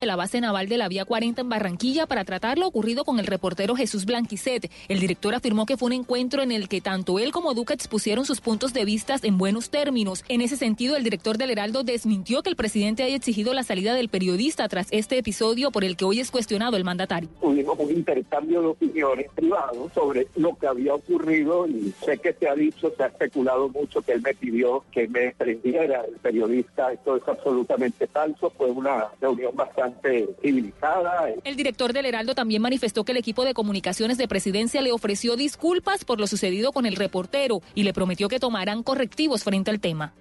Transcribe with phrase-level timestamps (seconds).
[0.00, 3.18] de la base naval de la Vía 40 en Barranquilla para tratar lo ocurrido con
[3.18, 4.70] el reportero Jesús Blanquicet.
[4.88, 8.24] El director afirmó que fue un encuentro en el que tanto él como Duque expusieron
[8.24, 10.24] sus puntos de vista en buenos términos.
[10.28, 13.92] En ese sentido, el director del Heraldo desmintió que el presidente haya exigido la salida
[13.92, 17.28] del periodista tras este episodio por el que hoy es cuestionado el mandatario.
[17.38, 22.48] Tuvimos un intercambio de opiniones privados sobre lo que había ocurrido y sé que se
[22.48, 26.90] ha dicho, se ha especulado mucho que él me pidió que me prendiera el periodista.
[26.90, 28.50] Esto es absolutamente falso.
[28.56, 31.28] Fue una reunión bastante civilizada.
[31.44, 35.36] El director del Heraldo también manifestó que el equipo de comunicaciones de presidencia le ofreció
[35.36, 39.80] disculpas por lo sucedido con el reportero y le prometió que tomarán correctivos frente al
[39.80, 40.12] tema.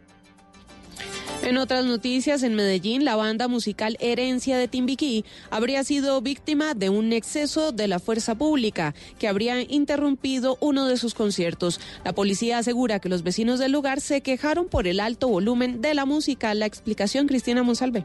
[1.42, 6.90] En otras noticias, en Medellín, la banda musical Herencia de Timbiquí habría sido víctima de
[6.90, 11.80] un exceso de la fuerza pública que habría interrumpido uno de sus conciertos.
[12.04, 15.94] La policía asegura que los vecinos del lugar se quejaron por el alto volumen de
[15.94, 16.54] la música.
[16.54, 18.04] La explicación, Cristina Monsalve.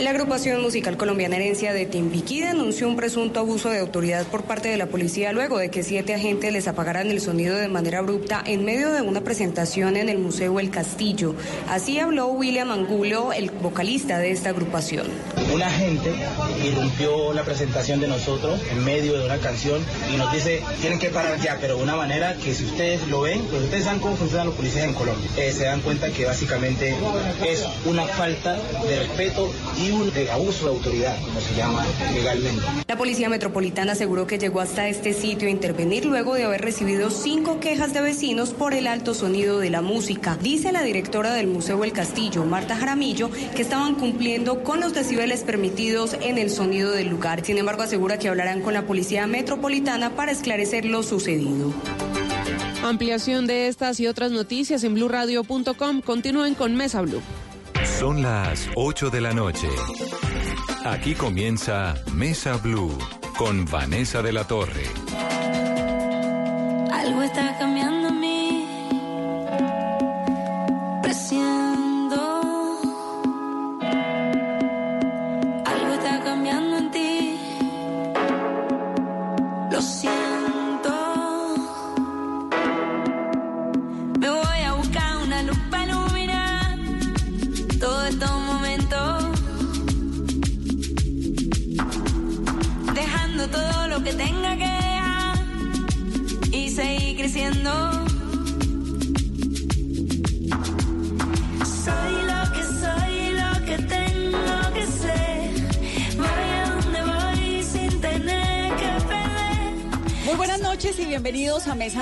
[0.00, 4.68] La agrupación musical colombiana Herencia de Timbiquí denunció un presunto abuso de autoridad por parte
[4.68, 8.42] de la policía luego de que siete agentes les apagaran el sonido de manera abrupta
[8.44, 11.34] en medio de una presentación en el Museo El Castillo.
[11.68, 15.06] Así habló William Angulo, el vocalista de esta agrupación.
[15.52, 16.12] Un agente
[16.64, 19.80] irrumpió la presentación de nosotros en medio de una canción
[20.12, 23.22] y nos dice, tienen que parar ya, pero de una manera que si ustedes lo
[23.22, 25.30] ven, pues ustedes saben cómo funcionan los policías en Colombia.
[25.36, 26.94] Eh, se dan cuenta que básicamente
[27.46, 28.56] es una falta
[28.88, 32.62] de respeto y un de abuso de autoridad, como se llama legalmente.
[32.86, 37.10] La Policía Metropolitana aseguró que llegó hasta este sitio a intervenir luego de haber recibido
[37.10, 40.38] cinco quejas de vecinos por el alto sonido de la música.
[40.40, 45.42] Dice la directora del Museo El Castillo, Marta Jaramillo, que estaban cumpliendo con los decibeles
[45.42, 47.44] permitidos en el sonido del lugar.
[47.44, 51.72] Sin embargo, asegura que hablarán con la Policía Metropolitana para esclarecer lo sucedido.
[52.84, 56.02] Ampliación de estas y otras noticias en blurradio.com.
[56.02, 57.22] Continúen con Mesa Blue.
[58.02, 59.68] Son las 8 de la noche.
[60.84, 62.98] Aquí comienza Mesa Blue
[63.38, 64.82] con Vanessa de la Torre.
[66.90, 67.91] Algo está cambiando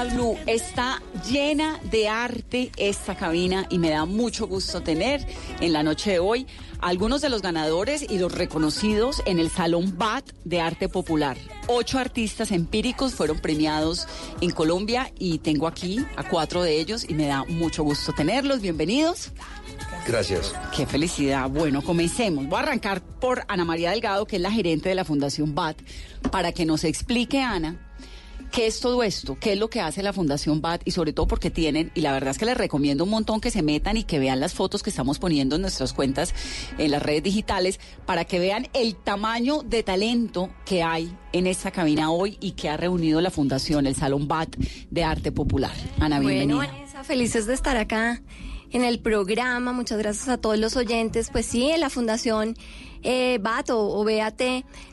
[0.05, 0.37] Blue.
[0.47, 5.27] Está llena de arte esta cabina y me da mucho gusto tener
[5.61, 6.47] en la noche de hoy
[6.81, 11.37] algunos de los ganadores y los reconocidos en el Salón BAT de Arte Popular.
[11.67, 14.07] Ocho artistas empíricos fueron premiados
[14.41, 18.61] en Colombia y tengo aquí a cuatro de ellos y me da mucho gusto tenerlos.
[18.61, 19.33] Bienvenidos.
[20.07, 20.55] Gracias.
[20.75, 21.51] Qué felicidad.
[21.51, 22.47] Bueno, comencemos.
[22.47, 25.77] Voy a arrancar por Ana María Delgado, que es la gerente de la Fundación BAT,
[26.31, 27.77] para que nos explique, Ana,
[28.51, 29.39] ¿Qué es todo esto?
[29.39, 30.83] ¿Qué es lo que hace la Fundación BAT?
[30.85, 33.51] Y sobre todo porque tienen, y la verdad es que les recomiendo un montón que
[33.51, 36.35] se metan y que vean las fotos que estamos poniendo en nuestras cuentas
[36.77, 41.71] en las redes digitales para que vean el tamaño de talento que hay en esta
[41.71, 45.73] cabina hoy y que ha reunido la Fundación, el Salón BAT de Arte Popular.
[46.01, 46.57] Ana, bienvenida.
[46.57, 48.21] Bueno, Vanessa, felices de estar acá
[48.73, 49.73] en el programa.
[49.73, 51.31] Muchas gracias a todos los oyentes.
[51.31, 52.57] Pues sí, en la Fundación
[53.03, 54.43] eh, BAT o, o BAT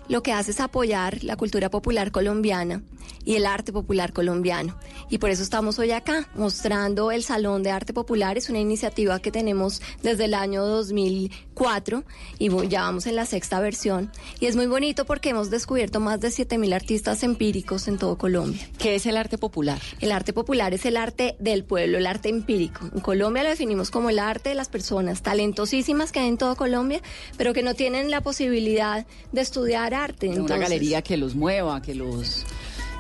[0.10, 2.82] lo que hace es apoyar la cultura popular colombiana
[3.28, 4.78] y el arte popular colombiano.
[5.10, 8.38] Y por eso estamos hoy acá, mostrando el Salón de Arte Popular.
[8.38, 12.06] Es una iniciativa que tenemos desde el año 2004
[12.40, 14.12] y ya vamos en la sexta versión.
[14.40, 18.66] Y es muy bonito porque hemos descubierto más de 7.000 artistas empíricos en todo Colombia.
[18.78, 19.82] ¿Qué es el arte popular?
[20.00, 22.90] El arte popular es el arte del pueblo, el arte empírico.
[22.94, 26.56] En Colombia lo definimos como el arte de las personas talentosísimas que hay en todo
[26.56, 27.02] Colombia,
[27.38, 30.30] pero que no tienen la posibilidad de estudiar arte.
[30.30, 32.46] Una galería que los mueva, que los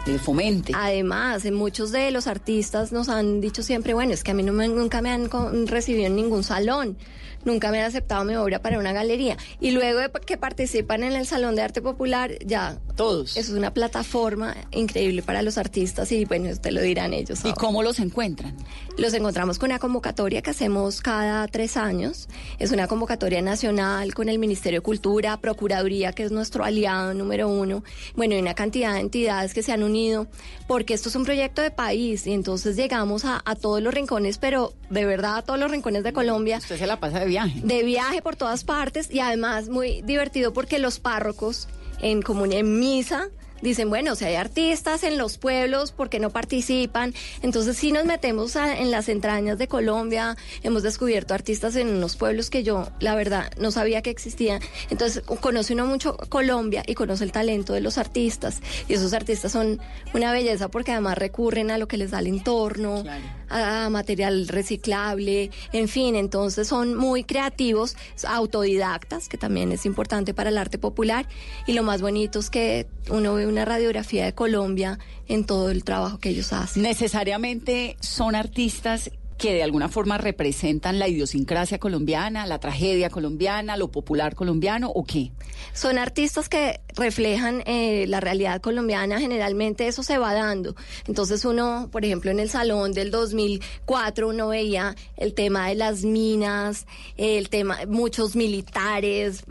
[0.05, 0.73] eh, fomente.
[0.75, 4.53] Además, muchos de los artistas nos han dicho siempre, bueno, es que a mí no
[4.53, 5.29] me- nunca me han
[5.67, 6.97] recibido en ningún salón,
[7.45, 9.37] nunca me han aceptado mi obra para una galería.
[9.59, 12.77] Y luego de que participan en el Salón de Arte Popular, ya...
[12.95, 13.37] Todos.
[13.37, 17.41] Es una plataforma increíble para los artistas y bueno, te lo dirán ellos.
[17.43, 17.61] ¿Y ahora.
[17.61, 18.57] cómo los encuentran?
[18.97, 22.27] Los encontramos con una convocatoria que hacemos cada tres años.
[22.57, 27.47] Es una convocatoria nacional con el Ministerio de Cultura, Procuraduría, que es nuestro aliado número
[27.49, 27.83] uno.
[28.15, 30.27] Bueno, y una cantidad de entidades que se han unido,
[30.67, 34.39] porque esto es un proyecto de país y entonces llegamos a, a todos los rincones,
[34.39, 36.57] pero de verdad a todos los rincones de Colombia.
[36.57, 37.59] Usted se la pasa de viaje.
[37.63, 41.67] De viaje por todas partes y además muy divertido porque los párrocos
[42.01, 43.29] en común en misa
[43.59, 47.15] dicen, bueno, si hay artistas en los pueblos, ¿por qué no participan?
[47.41, 52.17] Entonces sí nos metemos a- en las entrañas de Colombia, hemos descubierto artistas en unos
[52.17, 54.61] pueblos que yo, la verdad, no sabía que existían.
[54.91, 58.61] Entonces conoce uno mucho Colombia y conoce el talento de los artistas.
[58.87, 59.79] Y esos artistas son
[60.13, 63.03] una belleza porque además recurren a lo que les da el entorno,
[63.49, 67.95] material reciclable, en fin, entonces son muy creativos,
[68.27, 71.27] autodidactas, que también es importante para el arte popular,
[71.65, 75.83] y lo más bonito es que uno ve una radiografía de Colombia en todo el
[75.83, 76.83] trabajo que ellos hacen.
[76.83, 83.89] Necesariamente son artistas que de alguna forma representan la idiosincrasia colombiana, la tragedia colombiana, lo
[83.89, 85.31] popular colombiano o qué?
[85.73, 90.75] Son artistas que reflejan eh, la realidad colombiana, generalmente eso se va dando.
[91.07, 96.03] Entonces uno, por ejemplo, en el salón del 2004 uno veía el tema de las
[96.03, 96.87] minas,
[97.17, 99.43] el tema, muchos militares,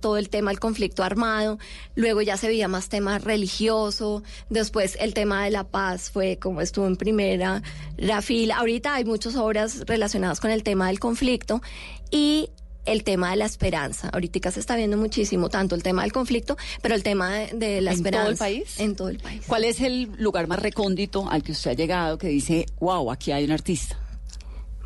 [0.00, 1.58] todo el tema del conflicto armado,
[1.94, 6.60] luego ya se veía más tema religioso, después el tema de la paz fue como
[6.60, 7.62] estuvo en primera
[7.96, 8.22] la.
[8.56, 9.04] Ahorita hay
[9.36, 11.62] obras relacionadas con el tema del conflicto
[12.10, 12.50] y
[12.84, 14.08] el tema de la esperanza.
[14.08, 17.80] Ahorita se está viendo muchísimo, tanto el tema del conflicto, pero el tema de, de
[17.80, 18.22] la ¿En esperanza.
[18.24, 18.80] todo el país?
[18.80, 19.42] En todo el país.
[19.46, 23.32] ¿Cuál es el lugar más recóndito al que usted ha llegado que dice, wow, aquí
[23.32, 23.98] hay un artista?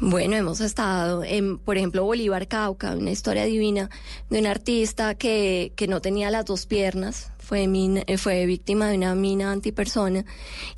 [0.05, 3.89] Bueno, hemos estado en, por ejemplo, Bolívar Cauca, una historia divina
[4.31, 8.89] de un artista que, que no tenía las dos piernas, fue, mina- eh, fue víctima
[8.89, 10.25] de una mina antipersona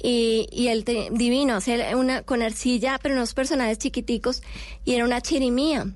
[0.02, 4.42] y, y él te- divino, hace una con arcilla, pero unos personajes chiquiticos
[4.84, 5.86] y era una chirimía.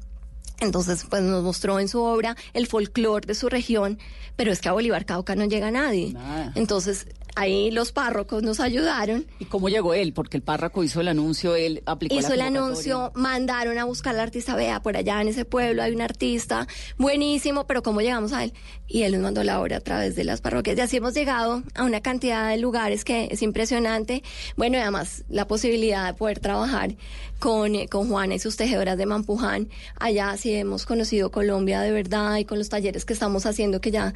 [0.61, 3.99] Entonces, pues nos mostró en su obra el folclore de su región,
[4.37, 6.13] pero es que a Bolívar Cauca no llega nadie.
[6.13, 6.53] Nada.
[6.55, 9.27] Entonces, ahí los párrocos nos ayudaron.
[9.39, 10.13] ¿Y cómo llegó él?
[10.13, 14.15] Porque el párroco hizo el anuncio, él aplicó Hizo la el anuncio, mandaron a buscar
[14.15, 16.67] al artista, vea, por allá en ese pueblo hay un artista
[16.97, 18.53] buenísimo, pero ¿cómo llegamos a él?
[18.87, 20.79] Y él nos mandó la obra a través de las parroquias.
[20.79, 24.23] Y así hemos llegado a una cantidad de lugares que es impresionante.
[24.57, 26.97] Bueno, y además la posibilidad de poder trabajar
[27.39, 29.69] con, eh, con Juana y sus tejedoras de Mampuján.
[30.01, 33.91] Allá sí hemos conocido Colombia de verdad y con los talleres que estamos haciendo, que
[33.91, 34.15] ya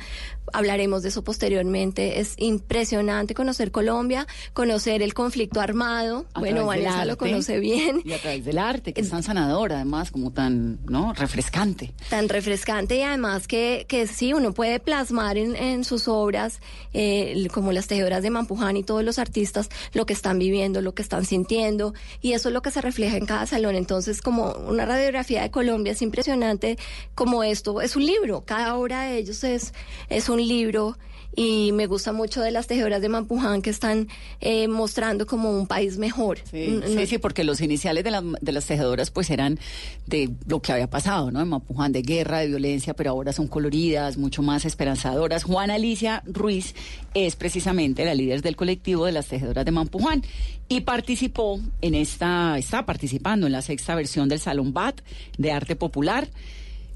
[0.52, 2.20] hablaremos de eso posteriormente.
[2.20, 3.01] Es impresionante
[3.34, 6.26] conocer Colombia, conocer el conflicto armado.
[6.34, 8.02] A bueno, Vanessa lo conoce bien.
[8.04, 11.12] Y a través del arte, que es tan sanador, además, como tan, ¿no?
[11.14, 11.92] Refrescante.
[12.10, 16.60] tan refrescante y además que, que sí, uno puede plasmar en, en sus obras,
[16.92, 20.94] eh, como las tejedoras de Mampuján y todos los artistas, lo que están viviendo, lo
[20.94, 23.74] que están sintiendo, y eso es lo que se refleja en cada salón.
[23.74, 26.78] Entonces, como una radiografía de Colombia es impresionante,
[27.14, 29.72] como esto es un libro, cada obra de ellos es,
[30.08, 30.96] es un libro.
[31.34, 34.08] Y me gusta mucho de las tejedoras de Mampuján que están
[34.40, 36.38] eh, mostrando como un país mejor.
[36.50, 39.58] Sí, Mm, sí, porque los iniciales de, las de las tejedoras pues eran
[40.06, 41.40] de lo que había pasado, ¿no?
[41.40, 45.44] En Mapuján, de guerra, de violencia, pero ahora son coloridas, mucho más esperanzadoras.
[45.44, 46.74] Juana Alicia Ruiz
[47.14, 50.22] es precisamente la líder del colectivo de las tejedoras de Mampuján
[50.68, 55.00] y participó en esta, está participando en la sexta versión del Salón BAT
[55.38, 56.28] de Arte Popular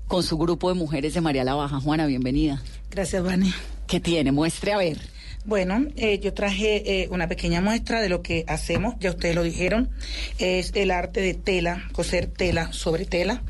[0.06, 1.80] con su grupo de mujeres de María la Baja.
[1.80, 2.62] Juana, bienvenida.
[2.90, 3.52] Gracias, Vane.
[3.86, 4.32] ¿Qué tiene?
[4.32, 4.98] Muestre a ver.
[5.46, 9.44] Bueno, eh, yo traje eh, una pequeña muestra de lo que hacemos, ya ustedes lo
[9.44, 9.90] dijeron,
[10.38, 13.42] es el arte de tela, coser tela sobre tela.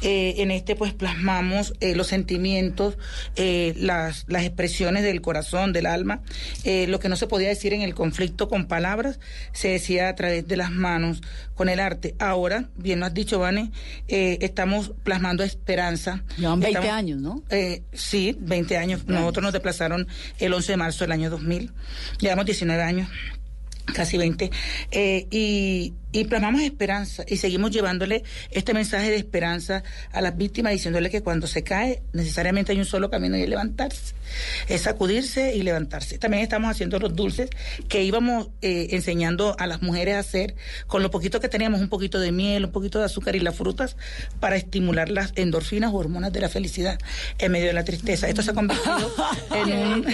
[0.00, 2.98] Eh, en este pues plasmamos eh, los sentimientos,
[3.34, 6.22] eh, las, las expresiones del corazón, del alma,
[6.62, 9.18] eh, lo que no se podía decir en el conflicto con palabras,
[9.52, 11.20] se decía a través de las manos,
[11.56, 12.14] con el arte.
[12.20, 13.70] Ahora, bien lo has dicho, Vane,
[14.08, 16.22] eh, estamos plasmando esperanza.
[16.38, 17.42] Llevan 20 Estamos- años, ¿no?
[17.50, 19.04] eh, sí, 20 años.
[19.06, 20.06] Nosotros nos desplazaron
[20.38, 21.70] el 11 de marzo del año 2000.
[22.18, 23.08] Llevamos 19 años,
[23.94, 24.50] casi 20.
[24.90, 30.72] Eh, y y plasmamos esperanza y seguimos llevándole este mensaje de esperanza a las víctimas
[30.72, 34.14] diciéndole que cuando se cae necesariamente hay un solo camino y es levantarse,
[34.68, 36.18] es sacudirse y levantarse.
[36.18, 37.50] También estamos haciendo los dulces
[37.88, 40.54] que íbamos eh, enseñando a las mujeres a hacer
[40.86, 43.54] con lo poquito que teníamos, un poquito de miel, un poquito de azúcar y las
[43.54, 43.96] frutas
[44.40, 46.98] para estimular las endorfinas o hormonas de la felicidad
[47.38, 48.28] en medio de la tristeza.
[48.28, 49.14] Esto se ha convertido
[49.54, 50.06] en un,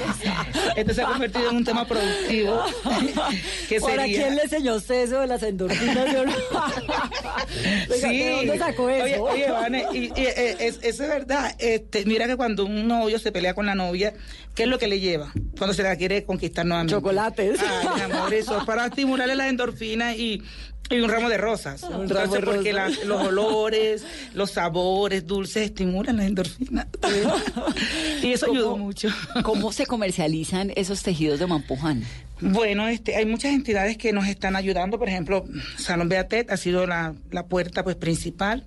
[0.77, 2.63] esto se ha convertido en un tema productivo
[3.69, 5.86] que ¿Para sería quién le enseñó eso de las endorfinas?
[5.95, 6.33] No-
[7.95, 9.05] Oiga, ¿de dónde sacó eso?
[9.05, 11.55] Oye, oye, Vane, y, y, eh, es, eso es verdad.
[11.59, 14.13] Este, mira que cuando un novio se pelea con la novia,
[14.55, 15.33] ¿qué es lo que le lleva?
[15.59, 16.95] Cuando se la quiere conquistar nuevamente.
[16.95, 17.61] Chocolates.
[17.61, 20.43] Ay, mi amor, eso, para estimularle las endorfinas y,
[20.91, 21.83] y un ramo de rosas.
[21.85, 22.99] Un Entonces, ramo porque rosas.
[22.99, 26.87] la- los olores, los sabores dulces estimulan las endorfinas.
[28.23, 29.09] y eso ayudó ¿Cómo- mucho.
[29.43, 32.05] ¿Cómo se comercializan esos tejidos de Mampuján?
[32.41, 35.45] Bueno, este, hay muchas entidades que nos están ayudando, por ejemplo,
[35.79, 38.67] Salón Beatet ha sido la, la puerta pues principal.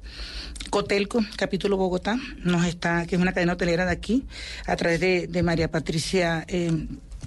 [0.72, 4.26] Cotelco, capítulo Bogotá, nos está, que es una cadena hotelera de aquí,
[4.66, 6.72] a través de, de María Patricia eh,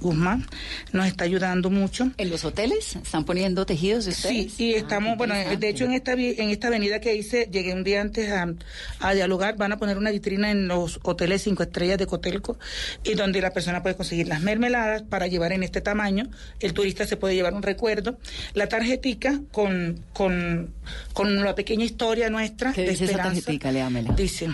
[0.03, 0.47] Guzmán,
[0.93, 2.11] nos está ayudando mucho.
[2.19, 4.53] ¿En los hoteles están poniendo tejidos de ustedes?
[4.53, 7.85] Sí, y estamos, bueno, de hecho en esta en esta avenida que hice, llegué un
[7.85, 8.53] día antes a,
[9.01, 12.59] a dialogar, van a poner una vitrina en los hoteles cinco estrellas de Cotelco,
[13.05, 16.29] y donde la persona puede conseguir las mermeladas para llevar en este tamaño,
[16.61, 18.19] el turista se puede llevar un recuerdo,
[18.55, 20.75] la tarjetica con, con,
[21.13, 23.41] con la pequeña historia nuestra ¿Qué de dice esa esperanza.
[23.41, 23.73] tarjetica?
[23.73, 24.13] Léamela.
[24.15, 24.49] Dice,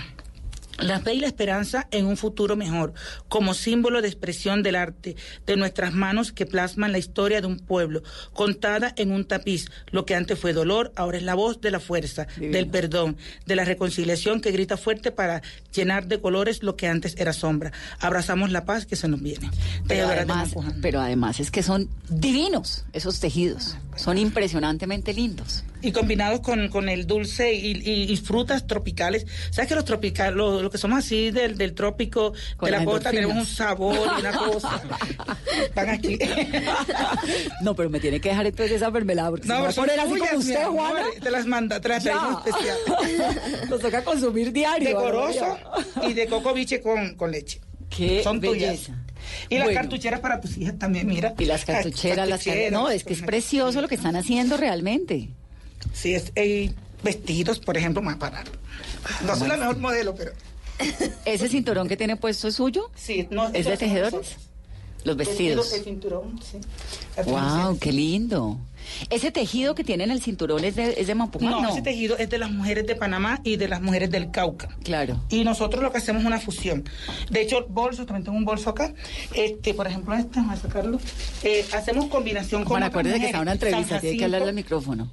[0.78, 2.94] la fe y la esperanza en un futuro mejor,
[3.28, 5.16] como símbolo de expresión del arte,
[5.46, 9.70] de nuestras manos que plasman la historia de un pueblo, contada en un tapiz.
[9.90, 13.16] Lo que antes fue dolor, ahora es la voz de la fuerza, del perdón,
[13.46, 15.42] de la reconciliación que grita fuerte para
[15.72, 17.72] llenar de colores lo que antes era sombra.
[18.00, 19.50] Abrazamos la paz que se nos viene.
[19.86, 23.76] Pero de además, pero además es que son divinos esos tejidos.
[23.96, 25.64] Son impresionantemente lindos.
[25.80, 29.26] Y combinados con, con el dulce y, y- y frutas tropicales.
[29.50, 32.84] ¿Sabes que los tropicales, lo, lo que somos así del, del trópico, Con de la
[32.84, 34.82] costa, tenemos un sabor y una cosa?
[35.74, 36.18] Van aquí.
[37.62, 39.98] No, pero me tiene que dejar entonces esa mermelada porque se me va a poner
[40.00, 40.64] así tuyas, como mi usted.
[40.66, 41.00] Juana.
[41.22, 42.76] Te las manda, te las especial.
[43.70, 44.88] Nos toca consumir diario.
[44.88, 45.58] Decoroso
[46.08, 47.60] y de coco biche con, con leche.
[47.90, 48.70] Qué son tuyas.
[48.70, 48.94] belleza.
[49.48, 51.34] Y las cartucheras para tus hijas también, mira.
[51.38, 54.56] Y las cartucheras, las car- cartucheras, No, es que es precioso lo que están haciendo
[54.56, 55.30] realmente.
[55.92, 58.44] Sí, es, hay vestidos, por ejemplo, más para.
[59.26, 60.32] No soy la mejor modelo, pero.
[61.24, 62.90] ¿Ese cinturón que tiene puesto es suyo?
[62.94, 64.36] Sí, no, ¿Es de tejedores?
[65.04, 65.70] Los vestidos.
[65.70, 66.58] Vestido, El cinturón, sí.
[67.24, 68.58] Wow, qué lindo.
[69.10, 71.68] Ese tejido que tiene en el cinturón es de, es de Mampuján, No, no.
[71.70, 74.68] ese tejido es de las mujeres de Panamá y de las mujeres del Cauca.
[74.82, 75.22] Claro.
[75.28, 76.84] Y nosotros lo que hacemos es una fusión.
[77.30, 78.92] De hecho, bolsos, también tengo un bolso acá.
[79.34, 80.98] Este, por ejemplo, este, vamos a sacarlo.
[81.42, 82.70] Eh, hacemos combinación con.
[82.70, 85.10] Bueno, acuérdese que está una entrevista, tiene que hablarle al micrófono.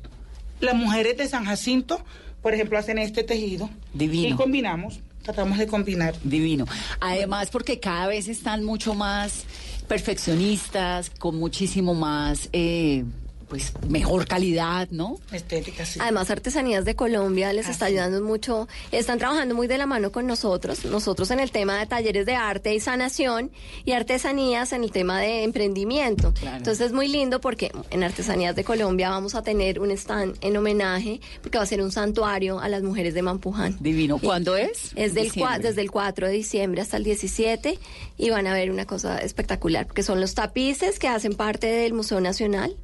[0.60, 2.04] Las mujeres de San Jacinto,
[2.42, 3.70] por ejemplo, hacen este tejido.
[3.94, 4.30] Divino.
[4.30, 6.16] Y combinamos, tratamos de combinar.
[6.24, 6.66] Divino.
[7.00, 9.46] Además, porque cada vez están mucho más
[9.88, 13.04] perfeccionistas, con muchísimo más, eh,
[13.48, 15.18] pues, mejor calidad, ¿no?
[15.32, 16.00] Estética, sí.
[16.02, 20.28] Además, Artesanías de Colombia les está ayudando mucho, están trabajando muy de la mano con
[20.28, 23.52] nosotros, nosotros en el tema de talleres de arte y sanación
[23.86, 26.34] y artesanías en el tema de emprendimiento.
[26.58, 30.58] Entonces es muy lindo porque en Artesanías de Colombia vamos a tener un stand en
[30.58, 33.78] homenaje, porque va a ser un santuario a las mujeres de Mampuján.
[33.80, 34.18] Divino.
[34.20, 34.92] ¿Cuándo es?
[34.96, 37.80] Es del cua- desde el 4 de diciembre hasta el 17
[38.18, 41.94] y van a ver una cosa espectacular, porque son los tapices que hacen parte del
[41.94, 42.76] Museo Nacional.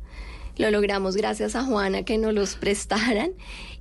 [0.62, 3.32] Lo logramos gracias a Juana que nos los prestaran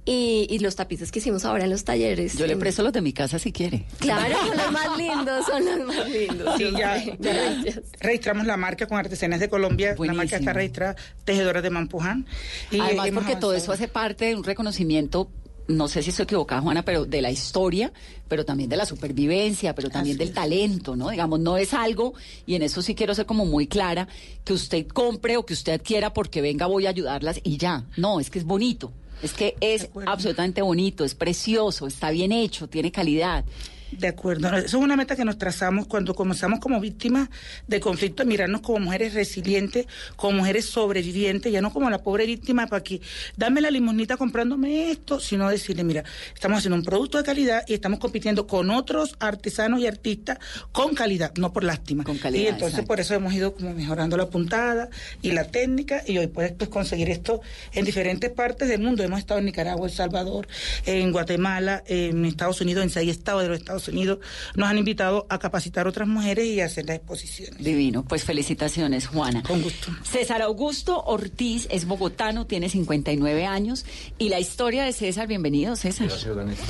[0.07, 2.37] y, y los tapices que hicimos ahora en los talleres.
[2.39, 3.85] Yo le En- presto los de mi casa si quiere.
[3.99, 6.55] Claro, son los más lindos, son los más lindos.
[6.57, 7.61] Sí, ya, ya
[8.01, 9.95] registramos la marca con Artesanías de Colombia.
[9.99, 12.27] La marca está registrada Tejedoras de Mampuján.
[12.71, 15.31] Y Además, porque todo eso hace parte de un reconocimiento,
[15.77, 17.93] no sé si estoy equivocada, Juana, pero de la historia,
[18.29, 21.11] pero también de la supervivencia, pero también del talento, ¿no?
[21.11, 22.15] Digamos, no es algo,
[22.47, 24.09] y en eso sí quiero ser como muy clara,
[24.45, 27.85] que usted compre o que usted adquiera porque venga, voy a ayudarlas y ya.
[27.97, 28.93] No, es que es bonito.
[29.23, 33.45] Es que es absolutamente bonito, es precioso, está bien hecho, tiene calidad.
[33.93, 34.49] De acuerdo.
[34.49, 37.29] Eso es una meta que nos trazamos cuando comenzamos como víctimas
[37.67, 42.67] de conflictos, mirarnos como mujeres resilientes, como mujeres sobrevivientes, ya no como la pobre víctima
[42.67, 43.01] para que
[43.37, 46.05] dame la limonita comprándome esto, sino decirle, mira,
[46.35, 50.39] estamos haciendo un producto de calidad y estamos compitiendo con otros artesanos y artistas
[50.73, 52.05] con calidad, no por lástima.
[52.05, 52.89] Con calidad, Y entonces exacto.
[52.89, 54.89] por eso hemos ido como mejorando la puntada
[55.23, 57.41] y la técnica y hoy puedes pues, conseguir esto
[57.73, 59.03] en diferentes partes del mundo.
[59.03, 60.47] Hemos estado en Nicaragua, El Salvador,
[60.87, 64.19] en Guatemala, en Estados Unidos, en seis estados de los Estados Estados Unidos,
[64.55, 67.63] nos han invitado a capacitar otras mujeres y a hacer las exposiciones.
[67.63, 69.43] Divino, pues felicitaciones, Juana.
[69.43, 69.93] Con gusto.
[70.05, 73.85] César Augusto Ortiz es bogotano, tiene 59 años
[74.19, 76.09] y la historia de César, bienvenido César.
[76.09, 76.65] Gracias, Vanessa.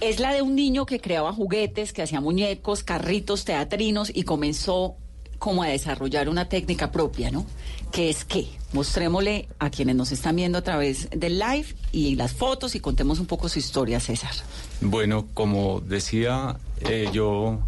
[0.00, 4.96] Es la de un niño que creaba juguetes, que hacía muñecos, carritos, teatrinos y comenzó
[5.38, 7.46] como a desarrollar una técnica propia, ¿no?
[7.92, 8.48] Que es qué?
[8.72, 13.18] Mostrémosle a quienes nos están viendo a través del live y las fotos y contemos
[13.18, 14.32] un poco su historia, César.
[14.80, 17.60] Bueno, como decía, eh, yo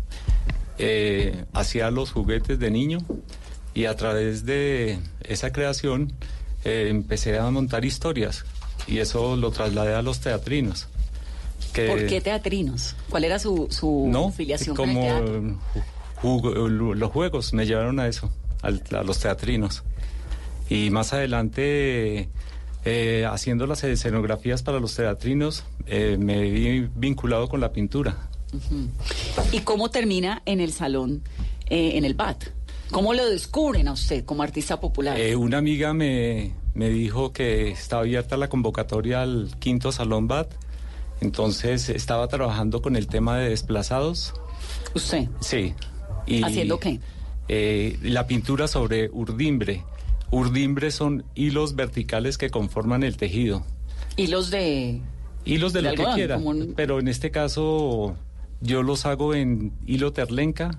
[0.79, 2.99] eh, hacía los juguetes de niño
[3.73, 6.12] y a través de esa creación
[6.65, 8.45] eh, empecé a montar historias
[8.87, 10.89] y eso lo trasladé a los teatrinos.
[11.73, 12.97] Que, ¿Por qué teatrinos?
[13.09, 15.59] ¿Cuál era su, su no, filiación con como el teatro?
[16.23, 18.31] Jugo- los juegos me llevaron a eso,
[18.62, 19.83] al- a los teatrinos.
[20.69, 22.29] Y más adelante,
[22.85, 28.29] eh, haciendo las escenografías para los teatrinos, eh, me vi vinculado con la pintura.
[29.53, 31.23] ¿Y cómo termina en el salón,
[31.69, 32.45] eh, en el BAT?
[32.91, 35.19] ¿Cómo lo descubren a usted como artista popular?
[35.19, 40.53] Eh, una amiga me, me dijo que estaba abierta la convocatoria al quinto Salón BAT,
[41.21, 44.35] entonces estaba trabajando con el tema de desplazados.
[44.95, 45.29] ¿Usted?
[45.41, 45.75] Sí.
[46.27, 47.00] Y, ¿Haciendo qué?
[47.49, 49.85] eh, la pintura sobre urdimbre.
[50.31, 53.65] Urdimbre son hilos verticales que conforman el tejido.
[54.17, 55.00] Hilos de...
[55.45, 58.15] Hilos de, De lo que quiera, un- pero en este caso
[58.61, 60.71] yo los hago en hilo terlenca,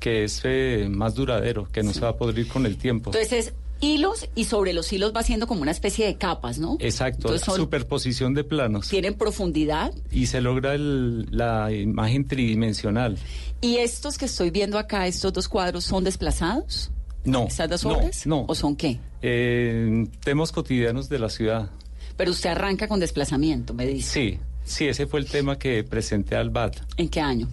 [0.00, 3.10] que es eh, más duradero, que no se va a podrir con el tiempo.
[3.10, 6.76] Entonces es hilos y sobre los hilos va haciendo como una especie de capas, ¿no?
[6.80, 8.88] Exacto, Entonces superposición de planos.
[8.88, 9.92] Tienen profundidad.
[10.10, 13.18] Y se logra el- la imagen tridimensional.
[13.60, 16.90] ¿Y estos que estoy viendo acá, estos dos cuadros, son desplazados?
[17.24, 17.46] No.
[17.46, 18.26] ¿Estas dos no, obras?
[18.26, 18.44] No.
[18.48, 18.98] ¿O son qué?
[19.22, 21.70] Eh, temas cotidianos de la ciudad.
[22.16, 24.10] Pero usted arranca con desplazamiento, me dice.
[24.12, 26.76] Sí, sí, ese fue el tema que presenté al BAT.
[26.96, 27.48] ¿En qué año?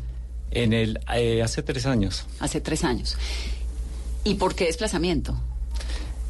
[0.51, 2.25] En el, eh, hace tres años.
[2.39, 3.17] Hace tres años.
[4.23, 5.35] ¿Y por qué desplazamiento?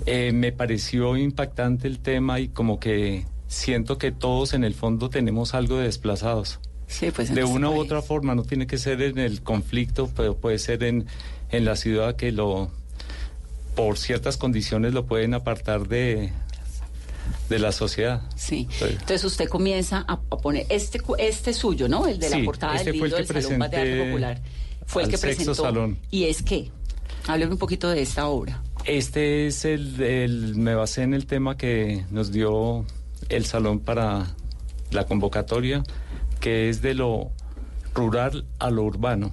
[0.05, 5.09] Eh, me pareció impactante el tema y como que siento que todos en el fondo
[5.09, 6.59] tenemos algo de desplazados.
[6.87, 10.09] Sí, pues de este una u otra forma, no tiene que ser en el conflicto,
[10.15, 11.07] pero puede ser en,
[11.49, 12.69] en la ciudad que lo,
[13.75, 16.31] por ciertas condiciones lo pueden apartar de,
[17.49, 18.21] de la sociedad.
[18.35, 18.67] Sí.
[18.81, 22.05] Entonces, usted comienza a, a poner este este suyo, ¿no?
[22.05, 24.41] El de la portada este del el libro que del Salón Popular.
[24.85, 25.55] Fue el que presentó.
[25.55, 25.97] salón.
[26.11, 26.69] ¿Y es qué?
[27.27, 28.61] Hábleme un poquito de esta obra.
[28.85, 32.85] Este es el, el- me basé en el tema que nos dio
[33.29, 34.27] el salón para
[34.91, 35.83] la convocatoria,
[36.39, 37.31] que es de lo
[37.93, 39.31] rural a lo urbano.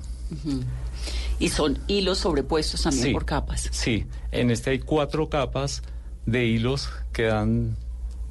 [1.38, 3.68] Y son hilos sobrepuestos también Sí, por capas.
[3.72, 5.82] Sí, en este hay cuatro capas
[6.24, 7.76] de hilos que dan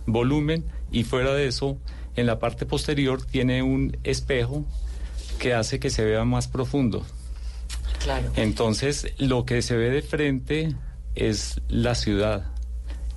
[0.07, 1.77] volumen y fuera de eso,
[2.15, 4.65] en la parte posterior tiene un espejo
[5.37, 7.05] que hace que se vea más profundo.
[8.03, 8.31] Claro.
[8.35, 10.73] Entonces, lo que se ve de frente
[11.15, 12.45] es la ciudad.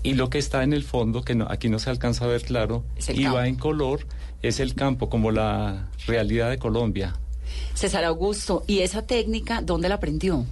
[0.03, 2.43] Y lo que está en el fondo, que no- aquí no se alcanza a ver
[2.43, 3.37] claro, y campo.
[3.39, 4.07] va en color,
[4.43, 7.15] es el campo, como la realidad de Colombia.
[7.75, 10.45] César Augusto, ¿y esa técnica dónde la aprendió?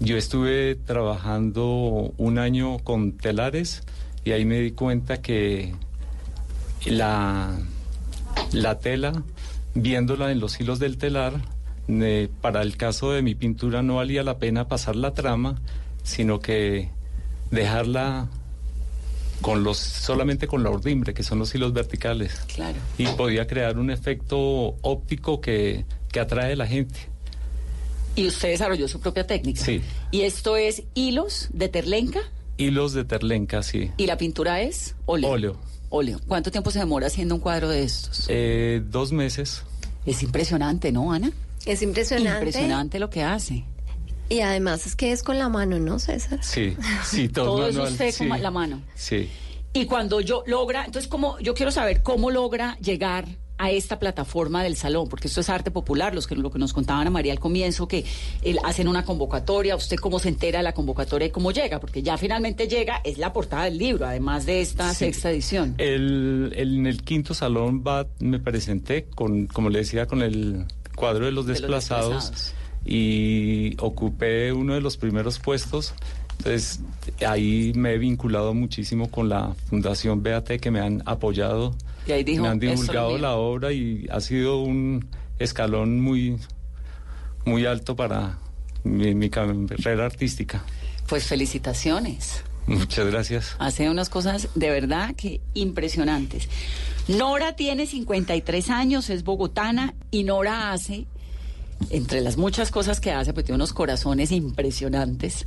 [0.00, 3.82] Yo estuve trabajando un año con telares
[4.24, 5.74] y ahí me di cuenta que
[6.86, 7.56] la,
[8.52, 9.22] la tela,
[9.74, 11.34] viéndola en los hilos del telar,
[11.88, 15.60] eh, para el caso de mi pintura no valía la pena pasar la trama,
[16.02, 16.90] sino que
[17.50, 18.28] dejarla
[19.40, 22.40] con los solamente con la ordimbre, que son los hilos verticales.
[22.54, 22.78] Claro.
[22.98, 26.98] Y podía crear un efecto óptico que, que atrae a la gente.
[28.14, 29.64] Y usted desarrolló su propia técnica.
[29.64, 29.80] Sí.
[30.10, 32.20] Y esto es hilos de terlenca
[32.58, 33.90] Hilos de terlenca, sí.
[33.96, 35.30] y la pintura es óleo.
[35.30, 35.56] Óleo.
[35.88, 36.20] Óleo.
[36.28, 38.26] ¿Cuánto tiempo se demora haciendo un cuadro de estos?
[38.28, 39.62] Eh, dos meses.
[40.06, 41.32] Es impresionante, ¿no, Ana?
[41.66, 42.46] Es impresionante.
[42.46, 43.64] Impresionante lo que hace.
[44.32, 46.38] Y además es que es con la mano, ¿no, César?
[46.42, 48.28] Sí, sí, todo, Todo eso manual, usted sí.
[48.28, 48.80] con la mano.
[48.94, 49.28] Sí.
[49.74, 53.26] Y cuando yo logra, entonces como yo quiero saber cómo logra llegar
[53.58, 56.72] a esta plataforma del salón, porque esto es arte popular, los que lo que nos
[56.72, 58.04] contaban a María al comienzo, que
[58.64, 62.18] hacen una convocatoria, usted cómo se entera de la convocatoria y cómo llega, porque ya
[62.18, 65.04] finalmente llega, es la portada del libro, además de esta Sí.
[65.04, 65.74] sexta edición.
[65.78, 70.64] El, el- en el quinto salón BAT me presenté con, como le decía, con el
[70.96, 72.54] cuadro de los De los desplazados, desplazados.
[72.84, 75.94] Y ocupé uno de los primeros puestos.
[76.38, 76.80] Entonces
[77.26, 81.74] ahí me he vinculado muchísimo con la Fundación BAT que me han apoyado,
[82.06, 83.18] Y ahí dijo, me han "Esto es lo divulgado mío".
[83.18, 85.06] la obra y ha sido un
[85.38, 86.38] escalón muy,
[87.44, 88.38] muy alto para
[88.82, 90.64] mi, mi carrera artística.
[91.06, 92.42] Pues felicitaciones.
[92.66, 93.56] Muchas gracias.
[93.58, 96.48] Hace unas cosas de verdad que impresionantes.
[97.08, 101.06] Nora tiene 53 años, es bogotana y Nora hace
[101.90, 105.46] entre las muchas cosas que hace, pues tiene unos corazones impresionantes.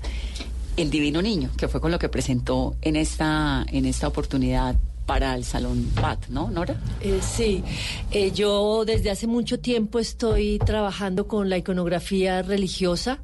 [0.77, 5.35] El Divino Niño, que fue con lo que presentó en esta, en esta oportunidad para
[5.35, 6.79] el Salón PAT, ¿no, Nora?
[7.01, 7.63] Eh, sí,
[8.11, 13.19] eh, yo desde hace mucho tiempo estoy trabajando con la iconografía religiosa.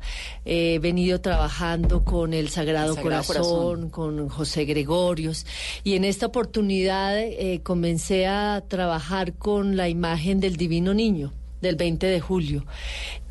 [0.45, 5.45] Eh, he venido trabajando con el Sagrado, Sagrado Corazón, con José Gregorios.
[5.83, 11.75] Y en esta oportunidad eh, comencé a trabajar con la imagen del Divino Niño del
[11.75, 12.65] 20 de julio.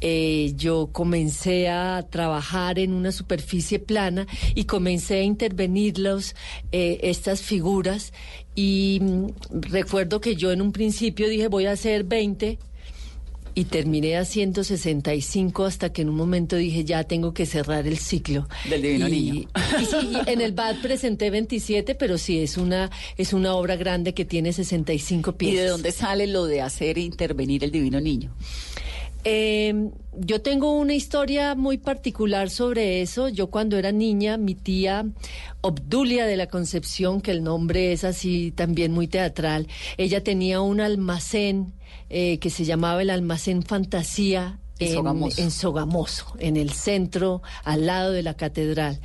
[0.01, 6.35] Eh, yo comencé a trabajar en una superficie plana y comencé a intervenirlos,
[6.73, 8.13] eh, estas figuras.
[8.55, 9.27] Y mm,
[9.71, 12.59] recuerdo que yo en un principio dije voy a hacer 20
[13.55, 17.99] y terminé haciendo 65 hasta que en un momento dije ya tengo que cerrar el
[17.99, 19.49] ciclo Del Divino Y- Niño.
[19.81, 23.77] y sí, y en el BAD presenté 27 pero sí es una es una obra
[23.77, 28.01] grande que tiene 65 ¿Y piezas de dónde sale lo de hacer intervenir el Divino
[28.01, 28.31] Niño?
[29.25, 33.29] Eh, yo tengo una historia muy particular sobre eso.
[33.29, 35.07] Yo cuando era niña, mi tía
[35.61, 40.81] Obdulia de la Concepción, que el nombre es así también muy teatral, ella tenía un
[40.81, 41.75] almacén
[42.09, 44.59] eh, que se llamaba el Almacén Fantasía.
[44.81, 45.43] En Sogamoso.
[45.43, 48.99] en Sogamoso, en el centro, al lado de la catedral.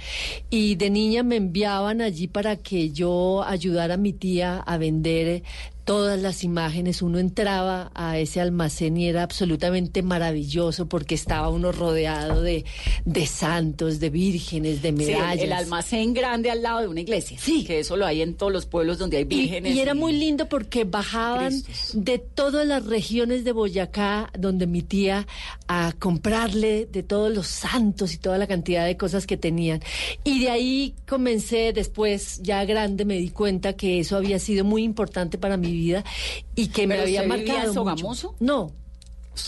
[0.50, 5.44] Y de niña me enviaban allí para que yo ayudara a mi tía a vender
[5.86, 7.02] todas las imágenes.
[7.02, 12.66] Uno entraba a ese almacén y era absolutamente maravilloso porque estaba uno rodeado de,
[13.06, 15.44] de santos, de vírgenes, de Sí, el- medallas.
[15.44, 17.38] el, almacén grande al lado de una iglesia.
[17.40, 17.64] Sí.
[17.66, 19.76] Que eso lo hay en todos los pueblos donde hay vírgenes.
[19.76, 21.54] Y, era muy lindo porque bajaban
[21.94, 25.28] de todas las regiones de Boyacá, donde mi tía,
[25.68, 29.82] a comprarle de todos los santos y toda la cantidad de cosas que tenían.
[30.24, 34.84] Y de ahí comencé, después, ya grande, me di cuenta que eso había sido muy
[34.84, 36.04] importante para mi vida
[36.56, 37.60] y que me ¿Pero había marcado.
[37.60, 37.74] mucho.
[37.74, 38.36] Sogamoso?
[38.40, 38.72] No.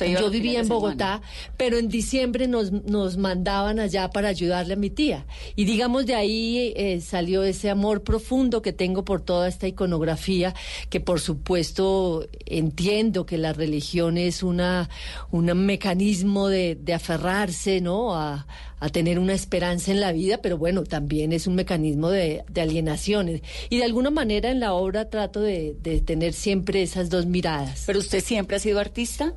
[0.05, 1.21] Yo vivía en Bogotá,
[1.55, 5.25] pero en diciembre nos, nos mandaban allá para ayudarle a mi tía.
[5.55, 10.53] Y digamos de ahí eh, salió ese amor profundo que tengo por toda esta iconografía,
[10.89, 14.89] que por supuesto entiendo que la religión es una
[15.31, 18.15] un mecanismo de, de aferrarse, ¿no?
[18.15, 18.45] A,
[18.79, 22.61] a tener una esperanza en la vida, pero bueno, también es un mecanismo de, de
[22.61, 23.41] alienaciones.
[23.69, 27.83] Y de alguna manera en la obra trato de, de tener siempre esas dos miradas.
[27.85, 29.33] ¿Pero usted siempre ha sido artista?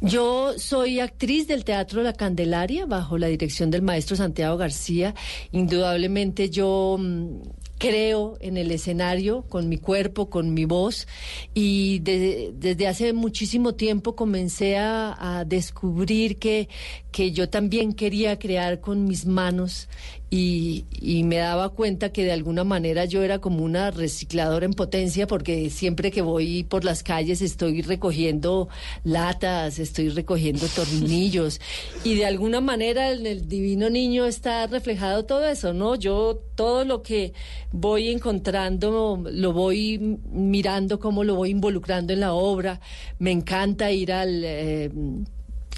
[0.00, 5.14] Yo soy actriz del Teatro La Candelaria bajo la dirección del maestro Santiago García.
[5.52, 7.40] Indudablemente yo mm,
[7.82, 11.08] creo en el escenario con mi cuerpo, con mi voz
[11.52, 16.68] y de- desde hace muchísimo tiempo comencé a, a descubrir que,
[17.10, 19.88] que yo también quería crear con mis manos
[20.34, 24.72] y, y me daba cuenta que de alguna manera yo era como una recicladora en
[24.72, 28.70] potencia porque siempre que voy por las calles estoy recogiendo
[29.04, 31.60] latas, estoy recogiendo tornillos
[32.02, 35.96] y de alguna manera en el divino niño está reflejado todo eso, ¿no?
[35.96, 37.34] Yo todo lo que
[37.70, 39.98] voy encontrando lo voy
[40.30, 42.80] mirando, cómo lo voy involucrando en la obra.
[43.18, 44.42] Me encanta ir al...
[44.42, 44.90] eh,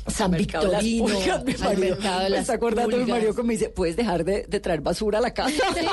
[0.06, 1.96] San Mercado de las Victorino, Pulgas, mi al marido.
[1.96, 4.60] mercado de Me las está acordando mi marido que me dice, ¿puedes dejar de, de
[4.60, 5.50] traer basura a la casa?
[5.50, 5.86] Sí, sí,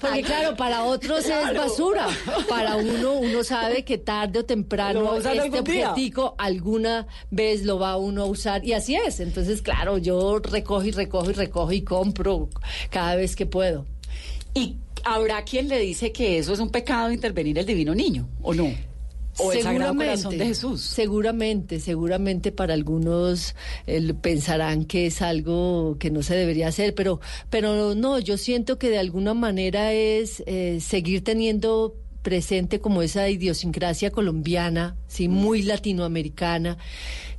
[0.00, 1.52] porque claro, para otros Claro.
[1.52, 2.06] es basura.
[2.48, 8.22] Para uno, uno sabe que tarde o temprano este objetico alguna vez lo va uno
[8.22, 8.64] a usar.
[8.64, 9.20] Y así es.
[9.20, 12.48] Entonces, claro, yo recojo y recojo y recojo y compro
[12.90, 13.86] cada vez que puedo.
[14.54, 18.54] ¿Y habrá quien le dice que eso es un pecado intervenir el divino niño, o
[18.54, 18.68] no?
[19.38, 20.82] O el Sagrado Corazón de Jesús.
[20.82, 23.54] Seguramente, seguramente para algunos
[23.86, 27.20] eh, pensarán que es algo que no se debería hacer, pero,
[27.50, 33.28] pero no, yo siento que de alguna manera es eh, seguir teniendo presente como esa
[33.28, 36.76] idiosincrasia colombiana, sí, muy latinoamericana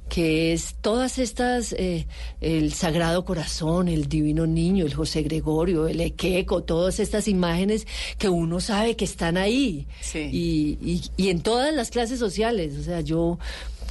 [0.09, 2.07] que es todas estas, eh,
[2.41, 8.27] el Sagrado Corazón, el Divino Niño, el José Gregorio, el Equeco, todas estas imágenes que
[8.27, 9.87] uno sabe que están ahí.
[10.13, 12.75] Y, y, y en todas las clases sociales.
[12.77, 13.39] O sea, yo,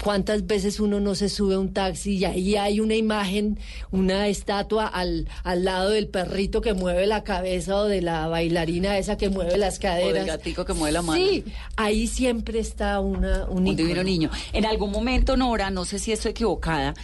[0.03, 3.59] ¿cuántas veces uno no se sube a un taxi y ahí hay una imagen,
[3.91, 8.97] una estatua al, al lado del perrito que mueve la cabeza o de la bailarina
[8.99, 10.15] esa que mueve las O caderas?
[10.15, 11.21] del gatico que mueve la mano.
[11.23, 11.45] Sí,
[11.77, 14.31] ahí siempre está una, un, un divino niño.
[14.53, 16.95] En algún momento, Nora, no sé si estoy equivocada,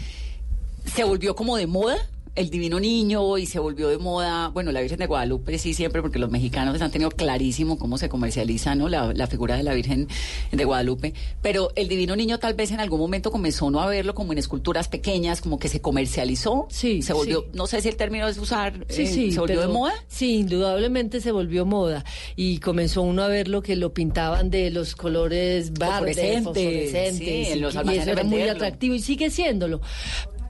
[0.85, 1.97] se volvió como de moda
[2.37, 6.03] el divino niño y se volvió de moda, bueno, la Virgen de Guadalupe sí siempre,
[6.03, 8.89] porque los mexicanos han tenido clarísimo cómo se comercializa, ¿no?
[8.89, 10.09] La, la figura de la Virgen
[10.51, 14.15] de Guadalupe, pero el divino niño tal vez en algún momento comenzó no a verlo
[14.15, 17.47] como en esculturas pequeñas, como que se comercializó, sí, se volvió, sí.
[17.55, 19.95] no sé si el término es usar, Sí, eh, sí, se volvió pero- de moda.
[20.09, 24.71] Sí, indudablemente se volvió moda y comenzó uno a ver lo que lo pintaban de
[24.71, 29.81] los colores verdes, Fosforescentes, sí, en los y, eso era muy atractivo y sigue siéndolo.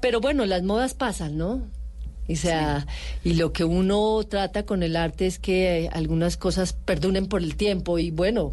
[0.05, 1.63] Pero bueno, las modas pasan, ¿no?
[2.29, 2.87] O sea,
[3.25, 7.43] y lo que uno trata con el arte es que eh, algunas cosas perduren por
[7.43, 8.53] el tiempo y bueno,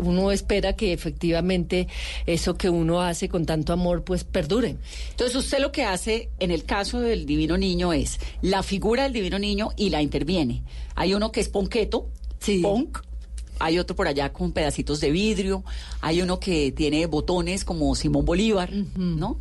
[0.00, 1.86] uno espera que efectivamente
[2.26, 4.76] eso que uno hace con tanto amor pues perdure.
[5.10, 9.12] Entonces usted lo que hace en el caso del divino niño es la figura del
[9.12, 10.64] divino niño y la interviene.
[10.96, 12.08] Hay uno que es ponqueto,
[12.60, 12.98] ponc,
[13.60, 15.62] hay otro por allá con pedacitos de vidrio,
[16.00, 19.38] hay uno que tiene botones como Simón Bolívar, ¿no?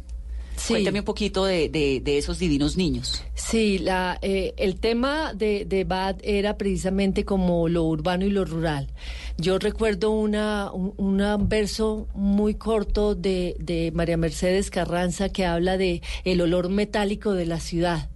[0.64, 0.74] Sí.
[0.74, 3.24] Cuéntame un poquito de, de- de esos divinos niños.
[3.34, 8.46] Sí, la, eh, el tema de, de Bad era precisamente como lo urbano y lo
[8.46, 8.88] rural.
[9.38, 15.78] Yo recuerdo una, un una verso muy corto de, de María Mercedes Carranza que habla
[15.78, 18.10] de el olor metálico de la ciudad.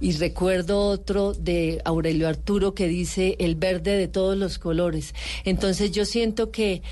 [0.00, 5.14] Y recuerdo otro de Aurelio Arturo que dice el verde de todos los colores.
[5.44, 6.82] Entonces yo siento que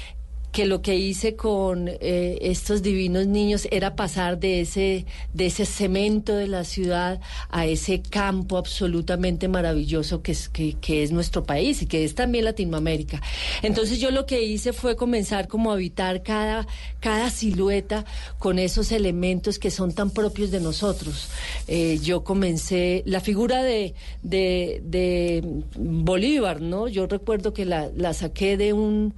[0.53, 5.67] que lo que hice con eh, estos divinos niños era pasar de ese de ese
[5.67, 11.45] cemento de la ciudad a ese campo absolutamente maravilloso que es que, que es nuestro
[11.45, 13.21] país y que es también Latinoamérica.
[13.63, 16.67] Entonces yo lo que hice fue comenzar como a habitar cada
[17.01, 18.05] cada silueta
[18.39, 21.29] con esos elementos que son tan propios de nosotros.
[21.67, 26.89] Eh, yo comencé la figura de, de de Bolívar, ¿no?
[26.89, 29.15] Yo recuerdo que la, la saqué de un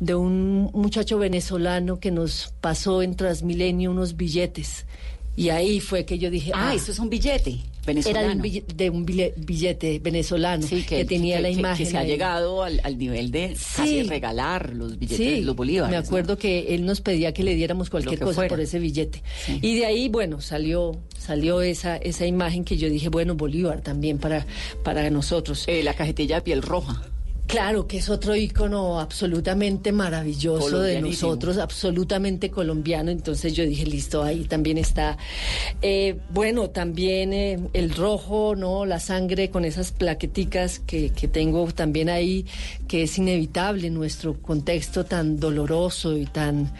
[0.00, 4.86] de un muchacho venezolano que nos pasó en Transmilenio unos billetes.
[5.36, 8.20] Y ahí fue que yo dije, Ah, esto es un billete venezolano.
[8.20, 11.54] Era de un billete, de un bille- billete venezolano Sí, que, tenía que- la que-
[11.54, 11.84] imagen.
[11.86, 15.90] Que se ha llegado al, al nivel de casi regalar los billetes, Sí, los bolívares.
[15.90, 16.06] Me ¿no?
[16.06, 18.48] acuerdo que él nos pedía que le diéramos cualquier que cosa fuera.
[18.48, 19.22] por ese billete.
[19.60, 24.18] Y de ahí, bueno, salió salió esa esa imagen que yo dije, bueno, Bolívar también
[24.18, 24.46] para
[24.84, 25.64] para nosotros.
[25.66, 27.02] Eh, la cajetilla de piel roja.
[27.46, 33.10] Claro, que es otro ícono absolutamente maravilloso de nosotros, absolutamente colombiano.
[33.10, 35.18] Entonces yo dije, listo, ahí también está.
[35.82, 38.86] Eh, bueno, también eh, el rojo, ¿no?
[38.86, 42.46] La sangre con esas plaqueticas que, que tengo también ahí,
[42.88, 46.72] que es inevitable en nuestro contexto tan doloroso y tan,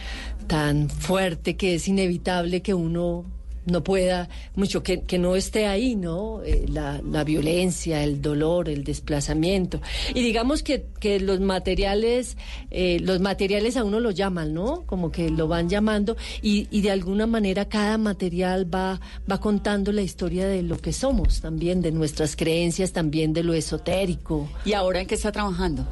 [0.46, 3.26] tan fuerte, que es inevitable que uno
[3.66, 6.42] no pueda, mucho que, que no esté ahí, ¿no?
[6.42, 9.80] Eh, la, la violencia, el dolor, el desplazamiento.
[10.14, 12.36] Y digamos que, que los materiales,
[12.70, 14.82] eh, los materiales a uno lo llaman, ¿no?
[14.86, 19.00] Como que lo van llamando y, y de alguna manera cada material va,
[19.30, 23.54] va contando la historia de lo que somos también, de nuestras creencias, también de lo
[23.54, 24.48] esotérico.
[24.64, 25.86] ¿Y ahora en qué está trabajando?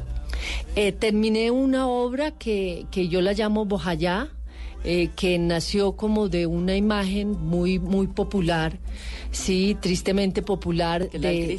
[0.77, 4.31] Eh, terminé una obra que, que yo la llamo Bojayá,
[4.85, 8.79] eh, que nació como de una imagen muy, muy popular,
[9.31, 11.59] sí, tristemente popular, ¿De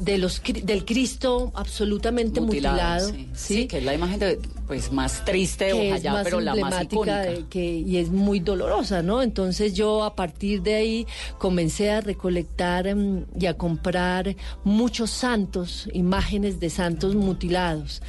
[0.00, 3.28] de, los, del Cristo absolutamente mutilado, sí.
[3.34, 6.54] sí, Sí, que es la imagen de, pues, más triste de Bojayá, más pero la
[6.54, 7.48] más icónica.
[7.50, 9.22] que, y es muy dolorosa, ¿no?
[9.22, 11.06] Entonces yo a partir de ahí
[11.38, 14.34] comencé a recolectar em, y a comprar
[14.64, 18.02] muchos santos, imágenes de santos mutilados.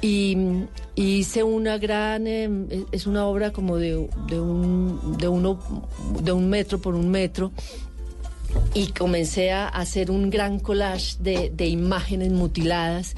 [0.00, 0.68] Y, mm,
[1.02, 2.50] hice una gran, es-
[2.92, 5.58] es una obra como de, de, un, de, uno,
[6.22, 7.52] de un metro por un metro
[8.74, 13.14] y comencé a hacer un gran collage de, de imágenes mutiladas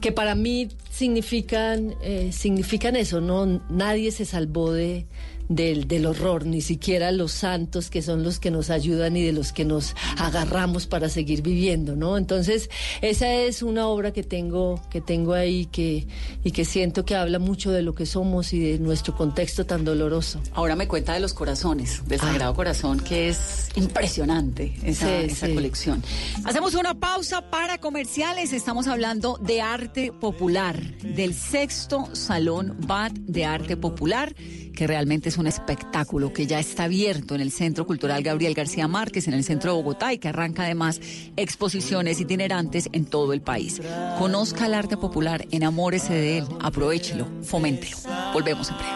[0.00, 5.06] que para mí significan eh, significan eso no nadie se salvó de
[5.48, 9.32] del, del horror, ni siquiera los santos que son los que nos ayudan y de
[9.32, 12.16] los que nos agarramos para seguir viviendo, ¿no?
[12.18, 16.06] Entonces, esa es una obra que tengo, que tengo ahí que,
[16.44, 19.84] y que siento que habla mucho de lo que somos y de nuestro contexto tan
[19.84, 20.40] doloroso.
[20.54, 25.20] Ahora me cuenta de los corazones, del Sagrado Corazón, que es impresionante esa, Ah.
[25.20, 25.54] Sí, esa sí.
[25.54, 26.02] colección.
[26.44, 28.52] Hacemos una pausa para comerciales.
[28.52, 34.34] Estamos hablando de arte popular, del sexto Salón BAT de Arte Popular,
[34.78, 38.86] que realmente es un espectáculo que ya está abierto en el Centro Cultural Gabriel García
[38.86, 41.00] Márquez, en el centro de Bogotá, y que arranca además
[41.36, 43.82] exposiciones itinerantes en todo el país.
[44.20, 47.96] Conozca el arte popular, enamórese de él, aprovechelo, foméntelo.
[48.32, 48.92] Volvemos en breve.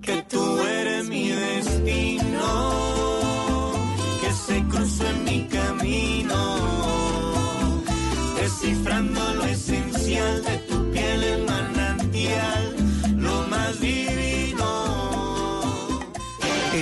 [0.00, 2.27] que tú eres mi destino,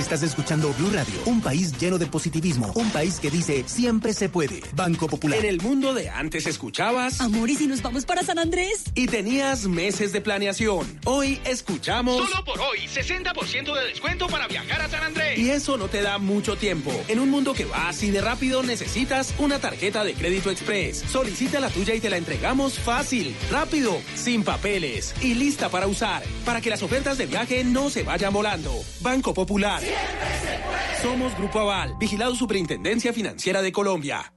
[0.07, 4.29] Estás escuchando Blue Radio, un país lleno de positivismo, un país que dice siempre se
[4.29, 4.61] puede.
[4.73, 5.37] Banco Popular.
[5.37, 7.19] En el mundo de antes escuchabas.
[7.19, 8.85] Amor, ¿y si nos vamos para San Andrés?
[8.95, 10.87] Y tenías meses de planeación.
[11.03, 12.25] Hoy escuchamos.
[12.25, 15.39] Solo por hoy, 60% de descuento para viajar a San Andrés.
[15.39, 16.89] Y eso no te da mucho tiempo.
[17.09, 21.03] En un mundo que va así de rápido, necesitas una tarjeta de crédito express.
[21.11, 26.23] Solicita la tuya y te la entregamos fácil, rápido, sin papeles y lista para usar.
[26.45, 28.73] Para que las ofertas de viaje no se vayan volando.
[29.01, 29.83] Banco Popular.
[31.01, 34.36] Somos Grupo Aval, vigilado Superintendencia Financiera de Colombia.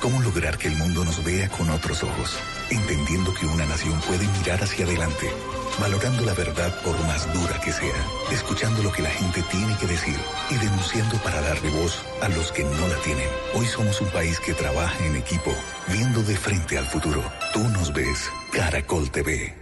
[0.00, 2.38] ¿Cómo lograr que el mundo nos vea con otros ojos?
[2.70, 5.30] Entendiendo que una nación puede mirar hacia adelante,
[5.78, 7.94] valorando la verdad por más dura que sea,
[8.32, 10.16] escuchando lo que la gente tiene que decir
[10.50, 13.28] y denunciando para darle voz a los que no la tienen.
[13.54, 15.54] Hoy somos un país que trabaja en equipo,
[15.88, 17.22] viendo de frente al futuro.
[17.52, 19.59] Tú nos ves, Caracol TV.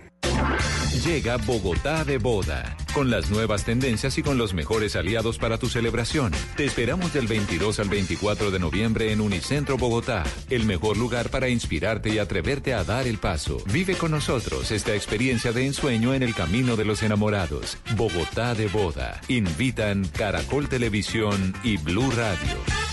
[1.09, 5.69] Llega Bogotá de boda, con las nuevas tendencias y con los mejores aliados para tu
[5.69, 6.33] celebración.
[6.57, 11.49] Te esperamos del 22 al 24 de noviembre en Unicentro Bogotá, el mejor lugar para
[11.49, 13.57] inspirarte y atreverte a dar el paso.
[13.73, 17.79] Vive con nosotros esta experiencia de ensueño en el camino de los enamorados.
[17.97, 19.21] Bogotá de boda.
[19.29, 22.88] Invitan Caracol Televisión y Blue Radio.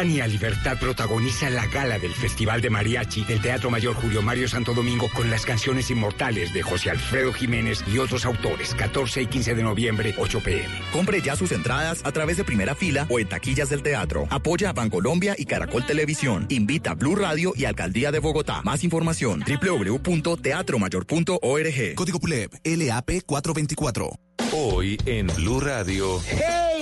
[0.00, 4.72] Tania Libertad protagoniza la gala del Festival de Mariachi del Teatro Mayor Julio Mario Santo
[4.72, 8.74] Domingo con las canciones inmortales de José Alfredo Jiménez y otros autores.
[8.74, 10.70] 14 y 15 de noviembre, 8 pm.
[10.90, 14.26] Compre ya sus entradas a través de primera fila o en taquillas del teatro.
[14.30, 16.46] Apoya a Bancolombia y Caracol Televisión.
[16.48, 18.62] Invita a Blue Radio y Alcaldía de Bogotá.
[18.64, 21.94] Más información www.teatromayor.org.
[21.94, 24.12] Código PULEP LAP 424.
[24.54, 26.22] Hoy en Blue Radio.
[26.22, 26.79] ¡Hey!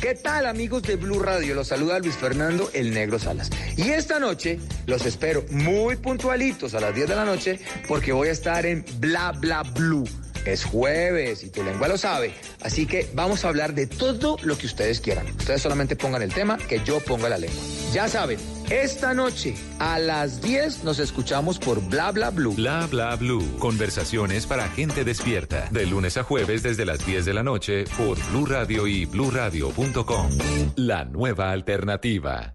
[0.00, 1.54] ¿Qué tal amigos de Blue Radio?
[1.54, 3.50] Los saluda Luis Fernando el Negro Salas.
[3.76, 8.28] Y esta noche los espero muy puntualitos a las 10 de la noche porque voy
[8.28, 10.04] a estar en Bla Bla Blue.
[10.48, 12.32] Es jueves y tu lengua lo sabe.
[12.62, 15.26] Así que vamos a hablar de todo lo que ustedes quieran.
[15.36, 17.62] Ustedes solamente pongan el tema, que yo ponga la lengua.
[17.92, 18.38] Ya saben,
[18.70, 22.54] esta noche a las 10 nos escuchamos por Bla Bla Blue.
[22.54, 23.58] Bla Bla Blue.
[23.58, 25.68] Conversaciones para gente despierta.
[25.70, 30.30] De lunes a jueves desde las 10 de la noche por Blue Radio y bluradio.com.
[30.76, 32.54] La nueva alternativa.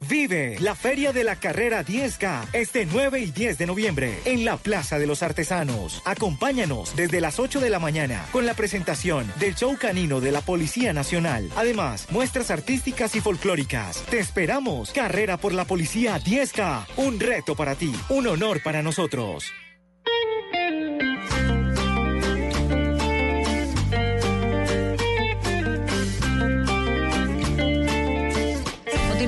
[0.00, 4.56] Vive la Feria de la Carrera 10K este 9 y 10 de noviembre en la
[4.56, 6.02] Plaza de los Artesanos.
[6.04, 10.42] Acompáñanos desde las 8 de la mañana con la presentación del show canino de la
[10.42, 11.50] Policía Nacional.
[11.56, 14.02] Además, muestras artísticas y folclóricas.
[14.10, 14.92] Te esperamos.
[14.92, 16.86] Carrera por la Policía 10K.
[16.98, 19.52] Un reto para ti, un honor para nosotros.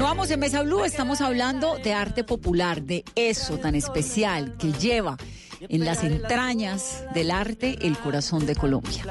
[0.09, 5.19] Continuamos en Mesa Blue, estamos hablando de arte popular, de eso tan especial que lleva
[5.61, 9.05] en las entrañas del arte el corazón de Colombia.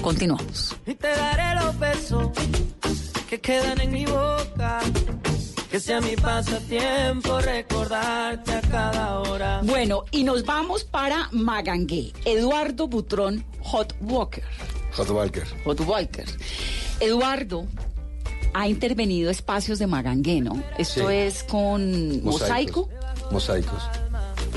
[0.00, 0.76] Continuamos.
[0.86, 2.28] Y te daré los besos
[3.28, 4.78] que quedan en mi boca.
[5.72, 9.60] Que sea mi pasatiempo recordarte a cada hora.
[9.64, 12.12] Bueno, y nos vamos para Magangué.
[12.24, 14.44] Eduardo Butrón Hot Walker.
[14.92, 15.48] Hot Walker.
[15.64, 16.26] Hot Walker.
[17.00, 17.66] Eduardo
[18.54, 20.62] ha intervenido espacios de Magangué, ¿no?
[20.78, 21.14] Esto Sí.
[21.14, 22.88] es con mosaico.
[23.30, 23.82] Mosaicos.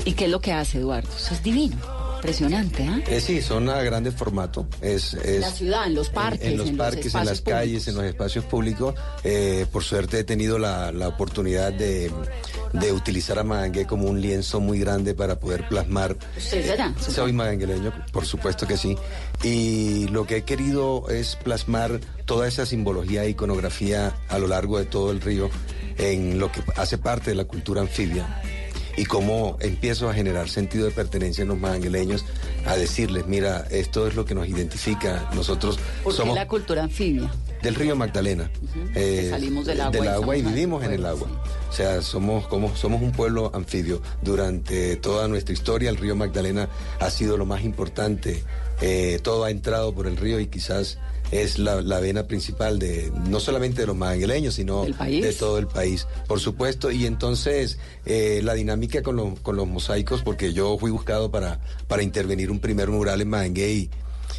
[0.04, 1.08] ¿Y qué es lo que hace Eduardo?
[1.16, 1.76] Eso es divino.
[2.22, 3.00] impresionante, ¿ah?
[3.08, 4.64] Eh, sí, son a grande formato.
[4.80, 7.88] Es, es La ciudad, en los parques, En, los en los parques, en, las calles,
[7.88, 8.94] en los espacios públicos.
[9.24, 12.12] Eh, por suerte he tenido la, la oportunidad de,
[12.72, 16.16] de utilizar a Magangué como un lienzo muy grande para poder plasmar.
[16.36, 16.94] ¿Usted allá?
[16.98, 18.96] Soy maganguereño, por supuesto que sí.
[19.42, 24.78] Y lo que he querido es plasmar toda esa simbología e iconografía a lo largo
[24.78, 25.50] de todo el río
[25.98, 28.42] en lo que hace parte de la cultura anfibia
[28.96, 32.24] y cómo empiezo a generar sentido de pertenencia en los magangueleños,
[32.66, 36.82] a decirles, mira, esto es lo que nos identifica, nosotros ¿Por qué somos la cultura
[36.82, 37.30] anfibia?
[37.62, 38.50] Del río Magdalena.
[38.94, 41.28] Eh, salimos del agua y agua y vivimos en el agua.
[41.68, 44.02] O sea, somos como somos un pueblo anfibio.
[44.22, 46.68] Durante toda nuestra historia, el río Magdalena
[47.00, 48.42] ha sido lo más importante.
[48.80, 50.98] Eh, todo ha entrado por el río y quizás
[51.30, 54.84] es la, la vena principal de no solamente de los magangueleños, sino
[55.22, 56.90] de todo el país, por supuesto.
[56.90, 61.60] Y entonces eh, la dinámica con, los- con los mosaicos, porque yo fui buscado para,
[61.88, 63.90] para intervenir un primer mural en Magangué y,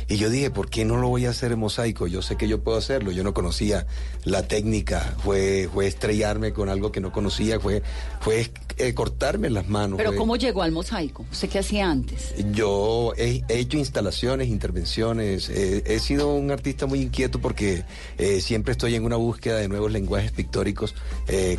[0.08, 2.08] y yo dije, ¿por qué no lo voy a hacer en mosaico?
[2.08, 3.12] Yo sé que yo puedo hacerlo.
[3.12, 3.86] Yo no conocía
[4.24, 7.84] la técnica, fue, fue estrellarme con algo que no conocía, fue,
[8.22, 9.98] fue eh, cortarme las manos.
[9.98, 11.26] Pero fue- ¿cómo llegó al mosaico?
[11.32, 12.34] ¿Usted qué hacía antes?
[12.54, 17.84] yo he, he hecho instalaciones, intervenciones, eh, he sido un artista muy inquieto porque
[18.18, 20.96] eh, siempre estoy en una búsqueda de nuevos lenguajes pictóricos,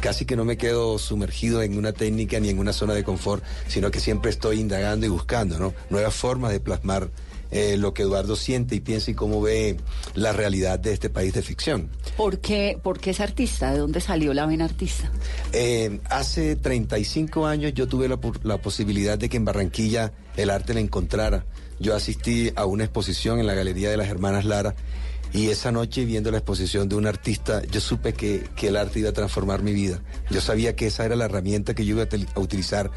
[0.00, 3.42] casi que no me quedo sumergido en una técnica ni en una zona de confort,
[3.68, 5.74] sino que siempre estoy indagando y buscando ¿no?
[5.90, 7.10] nuevas formas de plasmar
[7.54, 9.76] eh, lo que Eduardo siente y piensa y cómo ve
[10.14, 11.88] la realidad de este país de ficción.
[12.16, 13.72] ¿Por qué, por qué es artista?
[13.72, 15.12] ¿De dónde salió la vena artista?
[15.52, 20.80] Eh, hace 35 años yo tuve la, posibilidad de que en Barranquilla el arte la
[20.80, 21.46] encontrara.
[21.78, 24.74] Yo asistí a una exposición en la Galería de las Hermanas Lara
[25.32, 28.98] y esa noche viendo la exposición de un artista yo supe que, que el arte
[28.98, 30.02] iba a transformar mi vida.
[30.28, 32.90] Yo sabía que esa era la herramienta que yo iba a utilizar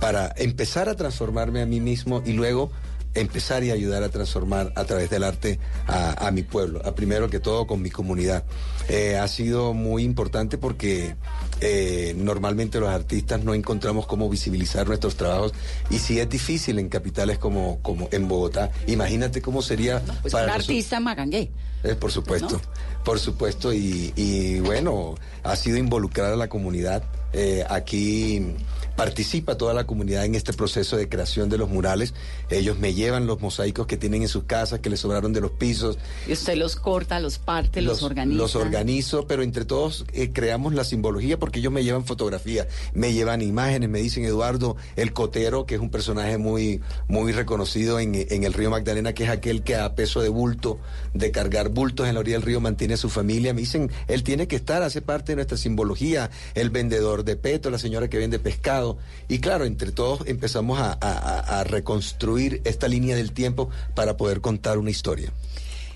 [0.00, 2.72] para empezar a transformarme a mí mismo y luego
[3.14, 7.28] empezar y ayudar a transformar a través del arte a, a mi pueblo, a primero
[7.28, 8.44] que todo con mi comunidad.
[8.88, 11.14] Eh, ha sido muy importante porque
[11.60, 15.52] eh, normalmente los artistas no encontramos cómo visibilizar nuestros trabajos
[15.90, 20.46] y si es difícil en capitales como, como en Bogotá, imagínate cómo sería Pues para
[20.46, 21.50] un artista Magangué.
[21.84, 22.60] eh, por supuesto,
[23.04, 27.02] por supuesto, y, y bueno, ha sido involucrar a la comunidad.
[27.34, 28.54] Eh, aquí
[28.96, 32.14] participa toda la comunidad en este proceso de creación de los murales.
[32.50, 35.52] Ellos me llevan los mosaicos que tienen en sus casas, que les sobraron de los
[35.52, 35.98] pisos.
[36.26, 38.36] Y usted los corta, los parte, los, organiza.
[38.36, 43.12] Los organizo, pero entre todos eh, creamos la simbología porque ellos me llevan fotografía, me
[43.12, 48.14] llevan imágenes, me dicen Eduardo, el cotero, que es un personaje muy, muy reconocido en,
[48.14, 50.78] en el río Magdalena, que es aquel que a peso de bulto,
[51.14, 53.54] de cargar bultos en la orilla del río, mantiene a su familia.
[53.54, 57.70] Me dicen, él tiene que estar, hace parte de nuestra simbología, el vendedor de peto,
[57.70, 58.81] la señora que vende pescado.
[59.28, 64.16] Y claro, entre todos empezamos a, a- a- a reconstruir esta línea del tiempo para
[64.16, 65.32] poder contar una historia.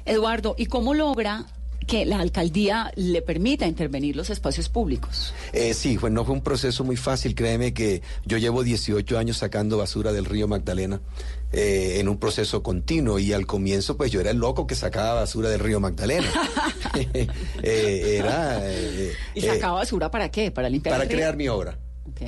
[0.05, 1.47] Eduardo, ¿y cómo logra
[1.87, 5.33] que la alcaldía le permita intervenir los espacios públicos?
[5.53, 9.37] Eh, sí, fue, no fue un proceso muy fácil, créeme que yo llevo 18 años
[9.37, 11.01] sacando basura del río Magdalena
[11.53, 15.15] eh, en un proceso continuo y al comienzo pues yo era el loco que sacaba
[15.15, 16.27] basura del río Magdalena.
[17.63, 18.61] Eh, era...
[18.63, 20.51] eh, ¿Y sacaba basura para qué?
[20.51, 21.19] ¿Para limpiar para el río?
[21.19, 21.79] crear mi obra.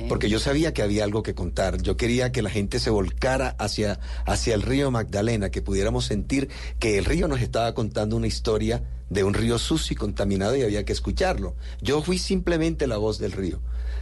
[0.07, 1.81] Porque yo sabía que había algo que contar.
[1.81, 6.49] Yo quería que la gente se volcara hacia, hacia el río Magdalena, que pudiéramos sentir
[6.79, 10.61] que el río nos estaba contando una historia de un río sucio y contaminado y
[10.61, 11.55] había que escucharlo.
[11.81, 13.59] Yo fui simplemente la voz del río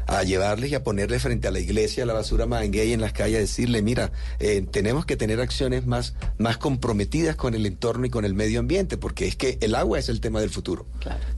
[0.08, 3.38] a llevarles y a ponerle frente a la iglesia la basura manguey en las calles,
[3.38, 8.10] a decirle, mira, eh, tenemos que tener acciones más, más comprometidas con el entorno y
[8.10, 10.86] con el medio ambiente, porque es que el agua es el tema del futuro.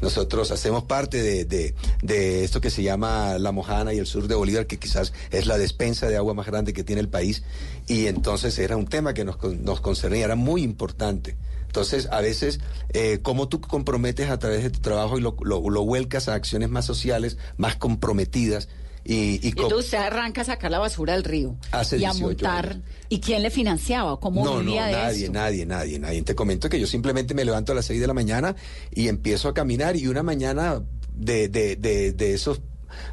[0.01, 4.27] Nosotros hacemos parte de, de- de esto que se llama La Mojana y el sur
[4.27, 7.43] de Bolívar, que quizás es la despensa de agua más grande que tiene el país,
[7.87, 11.35] y entonces era un tema que nos, nos concernía, era muy importante.
[11.69, 12.59] Entonces, a veces,
[12.93, 16.33] eh, cómo tú comprometes a través de tu trabajo y lo, lo- lo vuelcas a
[16.33, 18.69] acciones más sociales, más comprometidas.
[19.05, 22.09] Y, y Y entonces usted arranca a sacar la basura del río Hace y a
[22.11, 22.69] 18 montar.
[22.71, 22.83] años.
[23.07, 24.19] ¿Y quién le financiaba?
[24.19, 25.31] ¿Cómo no, no, de nadie, eso?
[25.33, 26.21] nadie, nadie, nadie.
[26.23, 28.55] Te comento que yo simplemente me levanto a las 6 de la mañana
[28.91, 30.81] y empiezo a caminar y una mañana
[31.13, 32.61] de, de, de, de esos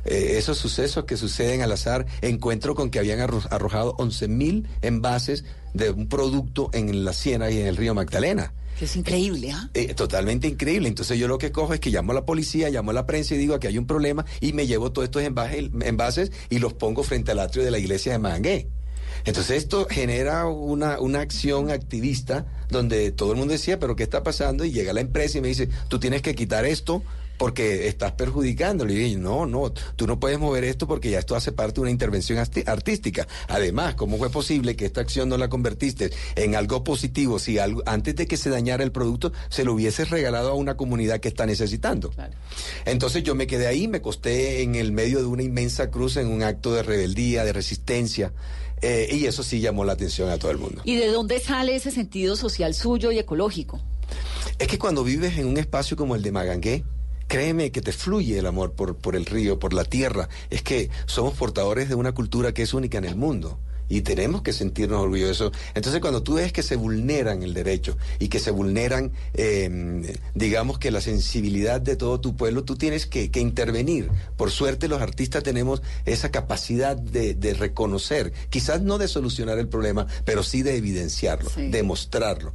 [0.05, 4.69] eh, esos sucesos que suceden al azar, encuentro con que habían arro- arrojado 11 mil
[4.83, 8.53] envases de un producto en la Siena y en el río Magdalena.
[8.79, 9.71] Que es increíble, ¿ah?
[9.73, 10.89] Eh, totalmente increíble.
[10.89, 13.35] Entonces yo lo que cojo es que llamo a la policía, llamo a la prensa
[13.35, 16.75] y digo que hay un problema y me llevo todos estos envases, envases y los
[16.75, 18.69] pongo frente al atrio de la iglesia de Mangué.
[19.25, 24.23] Entonces esto genera una, una acción activista donde todo el mundo decía, pero ¿qué está
[24.23, 24.65] pasando?
[24.65, 27.03] Y llega la empresa y me dice, tú tienes que quitar esto
[27.39, 28.93] porque estás perjudicándolo.
[28.93, 31.83] Y dije, no, no, tú no puedes mover esto porque ya esto hace parte de
[31.83, 33.27] una intervención artística.
[33.49, 37.83] Además, ¿cómo fue posible que esta acción no la convertiste en algo positivo si algo,
[37.87, 41.29] antes de que se dañara el producto se lo hubieses regalado a una comunidad que
[41.29, 42.13] está necesitando?
[42.85, 46.29] Entonces yo me quedé ahí, me costé en el medio de una inmensa cruz en
[46.29, 48.33] un acto de rebeldía, de resistencia,
[48.83, 50.83] eh, y eso sí llamó la atención a todo el mundo.
[50.85, 53.81] ¿Y de dónde sale ese sentido social suyo y ecológico?
[54.59, 56.85] Es que cuando vives en un espacio como el de Magangué,
[57.27, 60.29] créeme que te fluye el amor por, por el río, por la tierra.
[60.51, 63.59] Es que somos portadores de una cultura que es única en el mundo.
[63.89, 65.53] Y tenemos que sentirnos orgullosos.
[65.75, 70.81] Entonces, cuando tú ves que se vulneran el derecho y que se vulneran, eh, digamos
[70.81, 74.11] que la sensibilidad de todo tu pueblo, tú tienes que, que intervenir.
[74.37, 79.69] Por suerte, los artistas tenemos esa capacidad de, de reconocer, quizás no de solucionar el
[79.69, 82.55] problema, pero sí de evidenciarlo, de mostrarlo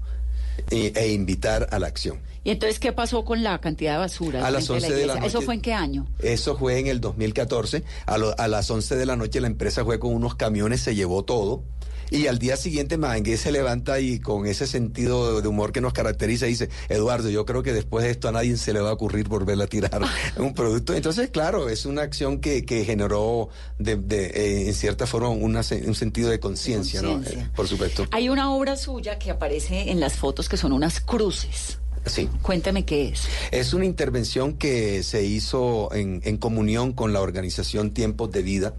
[0.70, 2.20] e, e invitar a la acción.
[2.44, 4.46] ¿Y entonces qué pasó con la cantidad de basura?
[4.46, 5.28] A las frente 11 de la iglesia?
[5.28, 5.46] ¿Eso noche.
[5.46, 6.08] fue en qué año?
[6.20, 7.84] Eso fue en el 2014.
[8.08, 10.96] A, lo- a las 11 de la noche la empresa fue con unos camiones, se
[10.96, 11.64] llevó todo.
[12.10, 15.94] Y al día siguiente Magangué se levanta y con ese sentido de humor que nos
[15.94, 18.94] caracteriza dice, Eduardo, yo creo que después de esto a nadie se le va a
[18.94, 20.02] ocurrir volver a tirar
[20.36, 20.94] un producto.
[20.94, 23.48] Entonces, claro, es una acción que, que generó
[23.80, 27.22] de, de, eh, en cierta forma una un sentido de conciencia, ¿no?
[27.24, 28.06] Eh, por supuesto.
[28.12, 31.78] Hay una obra suya que aparece en las fotos que son unas cruces.
[32.06, 32.30] Sí.
[32.42, 33.28] Cuéntame qué es.
[33.52, 38.74] Es una intervención que se hizo en, en comunión con la organización Tiempos de Vida.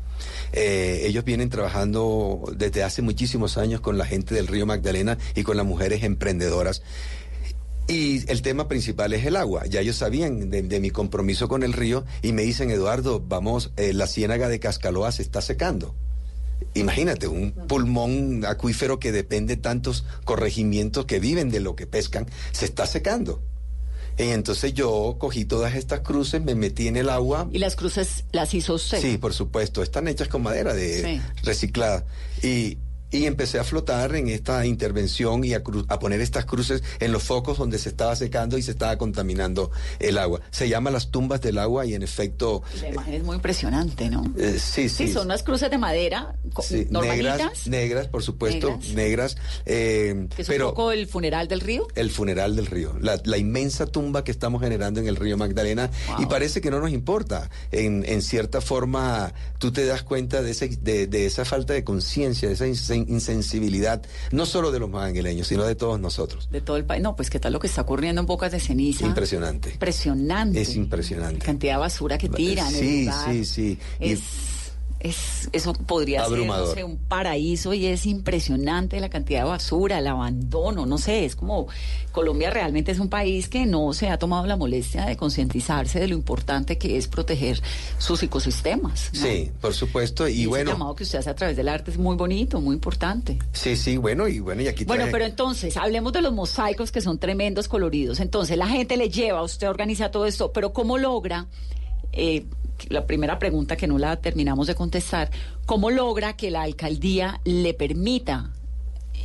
[0.53, 5.45] Eh, ellos vienen trabajando desde hace muchísimos años con la gente del río Magdalena y
[5.45, 6.83] con las mujeres emprendedoras.
[7.89, 9.66] Y el tema principal es el agua.
[9.66, 13.73] Ya ellos sabían de, de mi compromiso con el río y me dicen, Eduardo, vamos,
[13.77, 15.95] eh, la ciénaga de Cascaloa se está secando.
[16.74, 22.26] Imagínate, un pulmón acuífero que depende de tantos corregimientos que viven de lo que pescan,
[22.52, 23.42] se está secando.
[24.18, 27.48] Y entonces yo cogí todas estas cruces, me metí en el agua.
[27.50, 29.00] ¿Y las cruces las hizo usted?
[29.00, 31.20] Sí, por supuesto, están hechas con madera de Sí.
[31.42, 32.04] reciclada.
[32.42, 32.76] Y,
[33.12, 37.12] y empecé a flotar en esta intervención y a, cru- a poner estas cruces en
[37.12, 40.40] los focos donde se estaba secando y se estaba contaminando el agua.
[40.50, 42.62] Se llama las tumbas del agua y en efecto...
[42.80, 44.24] La imagen es muy impresionante, ¿no?
[44.38, 45.06] eh, sí, sí.
[45.06, 48.88] Sí, son unas cruces de madera co- Sí, normalitas, negras, negras, por supuesto, Negras.
[48.94, 49.36] negras,
[49.66, 51.86] eh, que es pero un poco el funeral del río.
[51.94, 55.90] el funeral del río, la, la inmensa tumba que estamos generando en el río Magdalena
[56.18, 57.50] y parece que no nos importa.
[57.70, 61.84] En, en cierta forma, tú te das cuenta de, ese, de, de esa falta de
[61.84, 62.66] conciencia, de esa
[63.09, 66.48] insensibilidad, no solo de los magangueleños, sino de todos nosotros.
[66.50, 67.03] De todo el país.
[67.03, 69.07] No, pues qué tal lo que está ocurriendo en Bocas de Ceniza.
[69.07, 69.70] Impresionante.
[69.70, 70.61] Impresionante.
[70.61, 71.38] Es impresionante.
[71.40, 72.68] La cantidad de basura que tiran.
[72.68, 73.24] el Sí, lugar.
[73.32, 73.78] sí, sí.
[74.00, 74.16] Y-
[75.03, 76.74] Es, es, eso podría Abrumador.
[76.74, 80.98] ser no sé, un paraíso y es impresionante la cantidad de basura, el abandono, no
[80.98, 81.66] sé, es como
[82.12, 86.09] Colombia realmente es un país que no se ha tomado la molestia de concientizarse de
[86.09, 87.61] lo importante que es proteger
[87.98, 89.11] sus ecosistemas.
[89.14, 89.20] ¿no?
[89.20, 90.28] Sí, por supuesto.
[90.28, 93.38] Y, bueno, llamado que usted hace a través del arte es muy bonito, muy importante.
[93.53, 96.92] sí, sí, bueno, y bueno, y aquí Bueno, traje- pero entonces, hablemos de los mosaicos
[96.92, 98.20] que son tremendos, coloridos.
[98.20, 101.46] Entonces, la gente le lleva, usted organiza todo esto, pero ¿cómo logra,
[102.12, 102.44] eh,
[102.88, 105.30] la primera pregunta que no la terminamos de contestar,
[105.66, 108.50] ¿cómo logra que la alcaldía le permita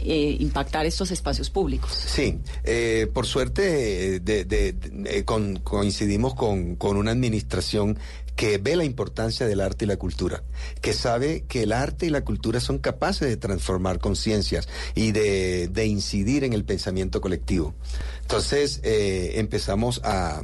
[0.04, 1.92] eh, impactar estos espacios públicos?
[1.92, 7.98] Sí, eh, por suerte eh, de- con- coincidimos con, una administración
[8.36, 10.44] que ve la importancia del arte y la cultura,
[10.82, 15.86] que sabe que el arte y la cultura son capaces de transformar conciencias y de,
[15.88, 17.74] incidir en el pensamiento colectivo.
[18.22, 20.44] Entonces eh, empezamos a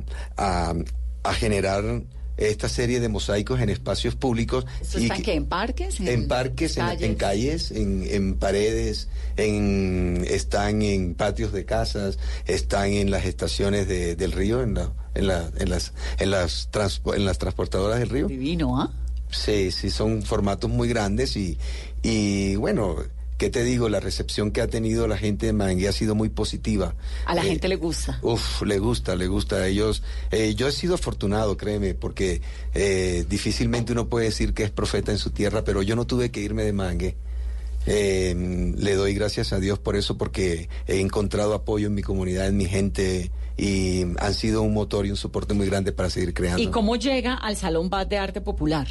[1.35, 2.01] generar
[2.38, 4.65] esta serie de mosaicos en espacios públicos.
[4.81, 5.34] ¿Esto y está en que- qué?
[5.38, 5.99] ¿En parques?
[5.99, 9.07] en parques, en, en calles, en, en paredes,
[9.38, 14.91] en, están en patios de casas, están en las estaciones de- del río, en, la,
[15.15, 16.69] en, la- en las, en, las
[17.05, 18.27] en las transportadoras del río.
[18.27, 18.91] Divino, ¿ah?
[19.29, 21.57] Sí, sí, son formatos muy grandes y,
[22.03, 22.97] y bueno,
[23.43, 23.89] ¿qué te digo?
[23.89, 26.95] La recepción que ha tenido la gente de Mangue ha sido muy positiva.
[27.25, 28.17] A la Eh, gente le gusta.
[28.21, 30.01] Uf, le gusta, le gusta a ellos.
[30.31, 32.41] Eh, yo he sido afortunado, créeme, porque
[32.73, 36.31] eh, difícilmente uno puede decir que es profeta en su tierra, pero yo no tuve
[36.31, 37.17] que irme de Mangue.
[37.85, 42.47] Eh, le doy gracias a Dios por eso, porque he encontrado apoyo en mi comunidad,
[42.47, 46.33] en mi gente, y han sido un motor y un soporte muy grande para seguir
[46.33, 46.63] creando.
[46.63, 48.87] ¿Y cómo llega al Salón Bat de Arte Popular?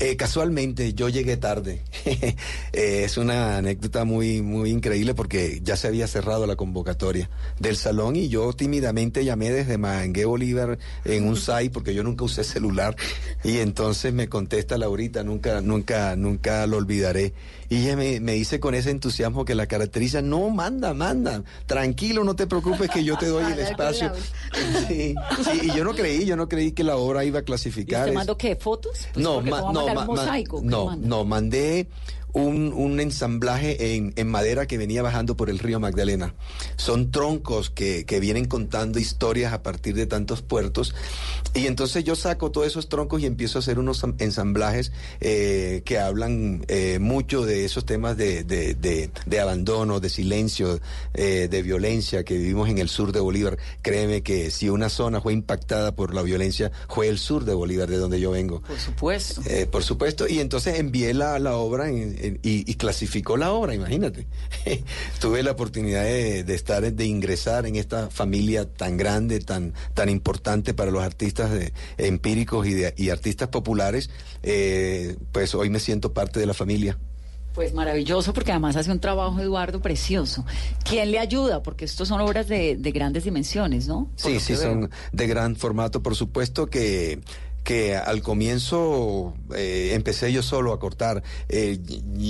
[0.00, 1.82] Eh, casualmente yo llegué tarde.
[2.72, 7.28] Eh, es una anécdota muy, muy increíble porque ya se había cerrado la convocatoria
[7.58, 12.24] del salón y yo tímidamente llamé desde Mangué Bolívar en un SAI porque yo nunca
[12.24, 12.94] usé celular
[13.42, 17.32] y entonces me contesta Laurita, nunca, nunca, nunca lo olvidaré.
[17.70, 22.22] Y ella me, me dice con ese entusiasmo que la caracteriza, no, manda, manda, tranquilo,
[22.24, 24.12] no te preocupes que yo te doy el espacio.
[24.88, 27.44] Sí, sí, y yo no creí, yo no creí que la obra iba a ¿Y
[27.44, 28.00] clasificar.
[28.00, 28.56] usted Es- mandó qué?
[28.56, 29.06] ¿Fotos?
[29.12, 29.87] Pues no, ma- ¿cómo va a no,
[30.62, 31.86] no, no, mandé
[32.38, 36.34] un, un ensamblaje en, en madera que venía bajando por el río Magdalena.
[36.76, 40.94] Son troncos que, que vienen contando historias a partir de tantos puertos.
[41.54, 45.82] Y entonces yo saco todos esos troncos y empiezo a hacer unos am- ensamblajes eh,
[45.84, 50.80] que hablan eh, mucho de esos temas de, de- de- de abandono, de silencio,
[51.14, 53.58] eh, de violencia que vivimos en el sur de Bolívar.
[53.82, 57.88] Créeme que si una zona fue impactada por la violencia, fue el sur de Bolívar,
[57.88, 58.60] de donde yo vengo.
[58.62, 59.40] Por supuesto.
[59.46, 63.52] Eh, por supuesto, y entonces envié la, la obra en- en- y, y clasificó la
[63.52, 64.26] obra, imagínate.
[65.20, 70.08] Tuve la oportunidad de, de estar, de ingresar en esta familia tan grande, tan, tan
[70.08, 74.10] importante para los artistas de- empíricos y, de- y artistas populares.
[74.42, 76.98] Eh, pues hoy me siento parte de la familia.
[77.54, 80.44] Pues maravilloso, porque además hace un trabajo, Eduardo, precioso.
[80.84, 81.60] ¿Quién le ayuda?
[81.60, 84.04] Porque estos son obras de, de grandes dimensiones, ¿no?
[84.22, 84.62] Por Sí, sí, veo.
[84.62, 86.00] son de gran formato.
[86.00, 87.18] Por supuesto que,
[87.68, 91.22] que al comienzo eh, empecé yo solo a cortar.
[91.50, 91.78] Eh,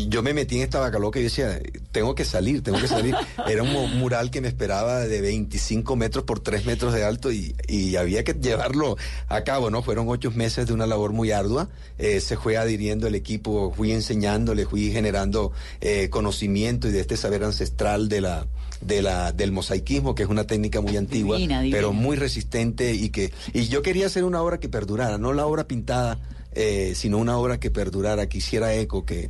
[0.08, 1.60] yo me metí en esta vaca loca y decía,
[1.92, 3.14] tengo que salir, tengo que salir.
[3.48, 7.30] Era un mu- mural que me esperaba de 25 metros por 3 metros de alto
[7.30, 8.96] y, y había que llevarlo
[9.28, 9.80] a cabo, ¿no?
[9.84, 11.68] Fueron ocho meses de una labor muy ardua.
[11.98, 17.16] Eh, se fue adhiriendo el equipo, fui enseñándole, fui generando eh, conocimiento y de este
[17.16, 18.46] saber ancestral de la,
[18.80, 21.76] de la, del mosaicismo, que es una técnica muy antigua, Divina, divina.
[21.76, 25.46] pero muy resistente y que y yo quería hacer una obra que perdurara, no la
[25.46, 26.18] obra pintada,
[26.52, 29.28] eh, sino una obra que perdurara, que hiciera eco, que,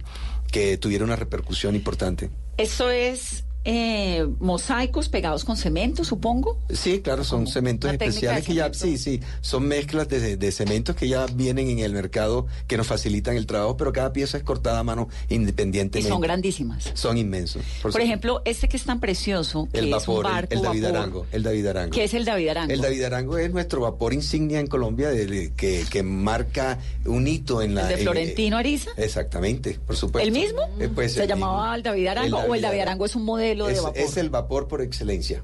[0.51, 2.31] que tuviera una repercusión importante.
[2.57, 6.59] Eso es eh, mosaicos pegados con cemento, supongo.
[6.71, 11.07] Sí, claro, son cementos especiales que ya, sí, sí, son mezclas de, de cementos que
[11.07, 14.79] ya vienen en el mercado, que nos facilitan el trabajo, pero cada pieza es cortada
[14.79, 16.09] a mano Y independientemente.
[16.09, 16.91] son grandísimas.
[16.95, 17.63] Son inmensos.
[17.83, 20.63] Por, ejemplo, este que es tan precioso, que el es un vapor, el- barco, el,
[20.63, 20.97] David vapor.
[20.97, 21.91] Arango, el David Arango.
[21.95, 22.73] ¿Qué es el David Arango?
[22.73, 27.29] El David Arango es nuestro vapor insignia en Colombia de- de- que, que marca un
[27.29, 27.83] hito en la...
[27.83, 28.93] ¿El de en- Florentino Ariza?
[28.97, 30.27] Exactamente, por supuesto.
[30.27, 30.63] ¿El mismo?
[30.81, 31.75] Eh, pues, ¿Se el llamaba mismo.
[31.75, 33.58] el David Arango o el David Arango es un modelo
[33.95, 35.43] es el vapor por excelencia.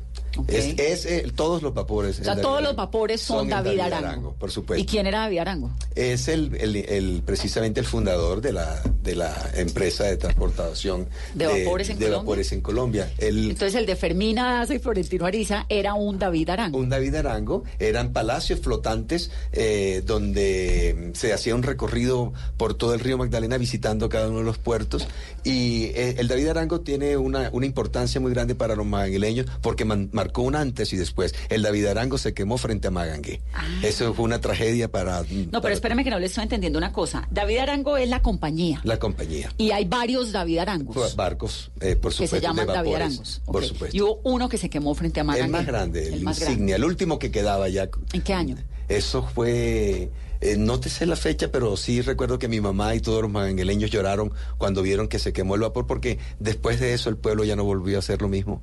[0.49, 2.21] Es, es, eh, todos los vapores.
[2.21, 4.35] o sea, todos los vapores son, David, Arango.
[4.35, 4.83] por supuesto.
[4.83, 5.71] ¿Y quién era David Arango?
[5.95, 11.47] Es el, el- el- precisamente el fundador de la, de la empresa de transportación ¿De
[11.47, 12.19] vapores en de Colombia?
[12.23, 13.13] vapores en Colombia.
[13.19, 16.79] El, Entonces el de Fermina Daza y Florentino Ariza era un David Arango.
[16.79, 23.01] un David Arango, eran palacios flotantes eh, donde se hacía un recorrido por todo el
[23.01, 25.07] río Magdalena visitando cada uno de los puertos
[25.45, 29.85] y eh, el David Arango tiene una, una importancia muy grande para los magangueleños porque
[29.85, 31.35] man- marcó un antes y después.
[31.51, 33.41] El David Arango se quemó frente a Magangué.
[33.83, 35.23] Eso fue una tragedia para, Ah.
[35.29, 37.29] No, para pero espérame que no le estoy entendiendo una cosa.
[37.31, 38.81] David Arango es la compañía.
[38.85, 39.53] la compañía.
[39.59, 43.43] Y hay varios David Arangos Barcos, eh, por que supuesto, se llaman David Arangos.
[43.45, 43.97] Por supuesto.
[43.97, 45.45] Y hubo uno que se quemó frente a Magangué.
[45.47, 46.75] El más grande, el, El más insignia, grande.
[46.75, 47.89] el último que quedaba ya.
[48.13, 48.57] ¿En qué año?
[48.89, 50.11] Eso fue,
[50.41, 53.31] eh, no te sé la fecha, pero sí recuerdo que mi mamá y todos los
[53.31, 57.45] magangueleños lloraron cuando vieron que se quemó el vapor, porque después de eso el pueblo
[57.45, 58.63] ya no volvió a hacer lo mismo.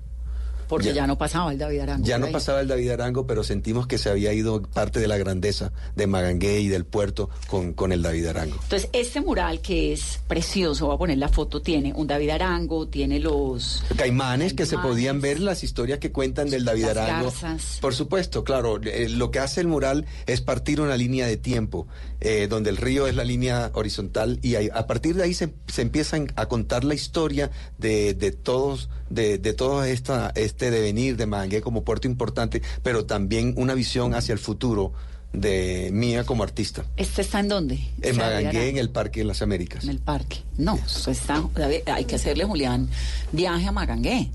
[0.72, 1.08] Porque ya, Ya.
[1.08, 2.06] no pasaba el David Arango.
[2.08, 2.32] Ya no ahí.
[2.34, 6.08] pasaba el David Arango, pero sentimos que se había ido parte de la grandeza de
[6.08, 8.56] Magangué y del puerto con, con el David Arango.
[8.64, 12.88] Entonces, este mural que es precioso, voy a poner la foto, tiene un David Arango,
[12.88, 13.84] tiene los...
[13.98, 17.26] Caimanes que se podían ver las historias que cuentan del David Las Arango.
[17.26, 17.78] garzas.
[17.82, 18.80] Por supuesto, claro.
[18.84, 21.86] eh, lo que hace el mural es partir una línea de tiempo,
[22.22, 25.54] eh, donde el río es la línea horizontal y ahí- a partir de ahí se,
[25.68, 27.50] se empiezan a contar la historia
[27.80, 33.06] de, de todos, de, de todo esta, este devenir de Magangué como puerto importante, pero
[33.06, 34.94] también una visión hacia el futuro
[35.34, 36.86] de mía como artista.
[36.98, 37.80] ¿Este está en dónde?
[38.02, 39.84] En Magangué, en el Parque de las Américas.
[39.86, 40.38] En el parque.
[40.58, 41.44] No, está...
[41.88, 42.90] Hay que hacerle, Julián,
[43.32, 44.30] viaje a Magangué.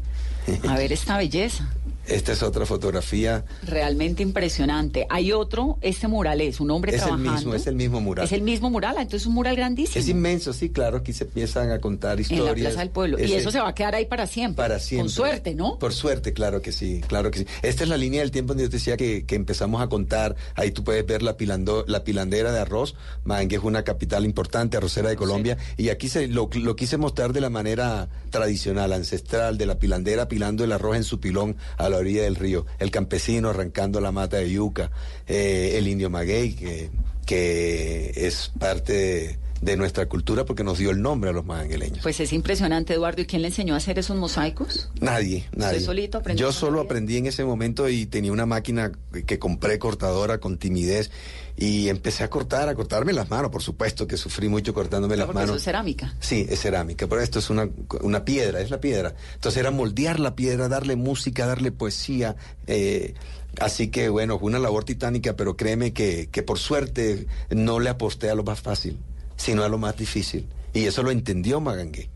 [0.69, 1.69] A ver esta belleza.
[2.07, 3.45] Esta es otra fotografía.
[3.65, 5.07] Realmente impresionante.
[5.11, 7.33] Hay otro, este mural es un hombre Es el trabajando.
[7.33, 8.25] mismo, es el mismo mural.
[8.25, 10.01] Es el mismo mural, entonces es un mural grandísimo.
[10.01, 12.47] Es inmenso, sí, claro, aquí se empiezan a contar en historias.
[12.47, 13.19] la Plaza del Pueblo.
[13.19, 14.57] Y eso se va a quedar ahí para siempre.
[14.63, 15.05] para siempre.
[15.05, 15.79] Con suerte, ¿no?
[15.79, 17.47] Por suerte, claro que sí, claro que sí.
[17.63, 20.37] Esta es la línea del tiempo donde yo te decía que, que empezamos a contar.
[20.55, 22.95] Ahí tú puedes ver la, pilando, la pilandera de arroz.
[23.25, 25.57] Mangue es una capital importante, arrocera de Colombia.
[25.77, 30.29] Y aquí se lo, lo quise mostrar de la manera tradicional, ancestral, de la pilandera
[30.29, 32.67] pilando el arroz en su pilón a la orilla del río.
[32.79, 34.91] El campesino arrancando la mata de yuca.
[35.27, 36.91] eh, el indio maguey, que,
[37.25, 41.99] que es parte de, de nuestra cultura porque nos dio el nombre a los magangueleños.
[42.03, 43.21] Pues es impresionante, Eduardo.
[43.21, 44.89] ¿Y quién le enseñó a hacer esos mosaicos?
[45.01, 45.81] Nadie, nadie.
[45.81, 48.93] solito aprendió Yo solo aprendí en ese momento y tenía una máquina
[49.27, 51.11] que compré cortadora con timidez
[51.59, 55.27] y empecé a cortar, a cortarme las manos, por supuesto que sufrí mucho cortándome las
[55.27, 55.57] Porque eso manos.
[55.61, 56.15] es cerámica.
[56.21, 57.69] Sí, es cerámica, pero esto es una,
[58.03, 59.15] una piedra, es la piedra.
[59.35, 62.37] Entonces era moldear la piedra, darle música, darle poesía.
[62.67, 63.15] eh,
[63.59, 67.89] así que bueno, fue una labor titánica, pero créeme que, que por suerte no le
[67.89, 68.99] aposté a lo más fácil,
[69.37, 70.47] sino a lo más difícil.
[70.73, 72.11] Y eso lo entendió Magangué.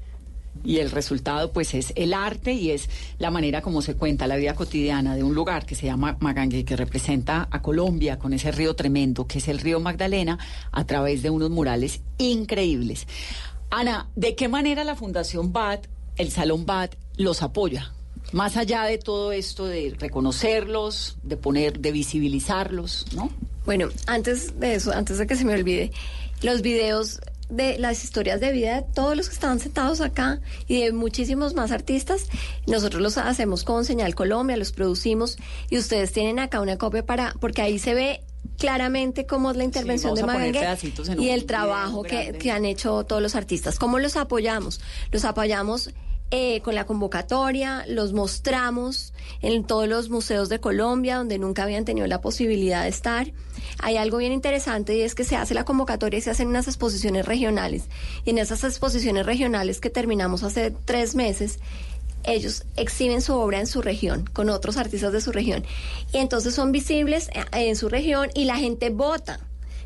[0.62, 4.36] Y el resultado, pues, es el arte y es la manera como se cuenta la
[4.36, 8.52] vida cotidiana de un lugar que se llama Magangue, que representa a Colombia con ese
[8.52, 10.38] río tremendo que es el río Magdalena,
[10.72, 13.06] a través de unos murales increíbles.
[13.70, 17.92] Ana, ¿de qué manera la Fundación BAT, el Salón BAT, los apoya?
[18.32, 23.30] Más allá de todo esto de reconocerlos, de poner, de visibilizarlos, ¿no?
[23.64, 25.92] Bueno, antes de eso, antes de que se me olvide,
[26.42, 30.82] los videos de las historias de vida de todos los que estaban sentados acá y
[30.82, 32.26] de muchísimos más artistas,
[32.66, 35.36] nosotros los hacemos con Señal Colombia, los producimos
[35.68, 38.20] y ustedes tienen acá una copia para, porque ahí se ve
[38.56, 40.62] claramente cómo es la intervención de Magangue
[41.18, 43.78] y el trabajo que, que han hecho todos los artistas.
[43.78, 44.80] ¿Cómo los apoyamos?
[45.10, 45.90] Los apoyamos
[46.32, 49.12] eh, con la convocatoria, los mostramos
[49.42, 53.32] en todos los museos de Colombia donde nunca habían tenido la posibilidad de estar.
[53.78, 56.68] Hay algo bien interesante y es que se hace la convocatoria y se hacen unas
[56.68, 57.84] exposiciones regionales.
[58.24, 61.58] Y en esas exposiciones regionales que terminamos hace tres meses,
[62.22, 65.64] ellos exhiben su obra en su región, con otros artistas de su región.
[66.12, 69.40] Y entonces son visibles eh, en su región y la gente vota.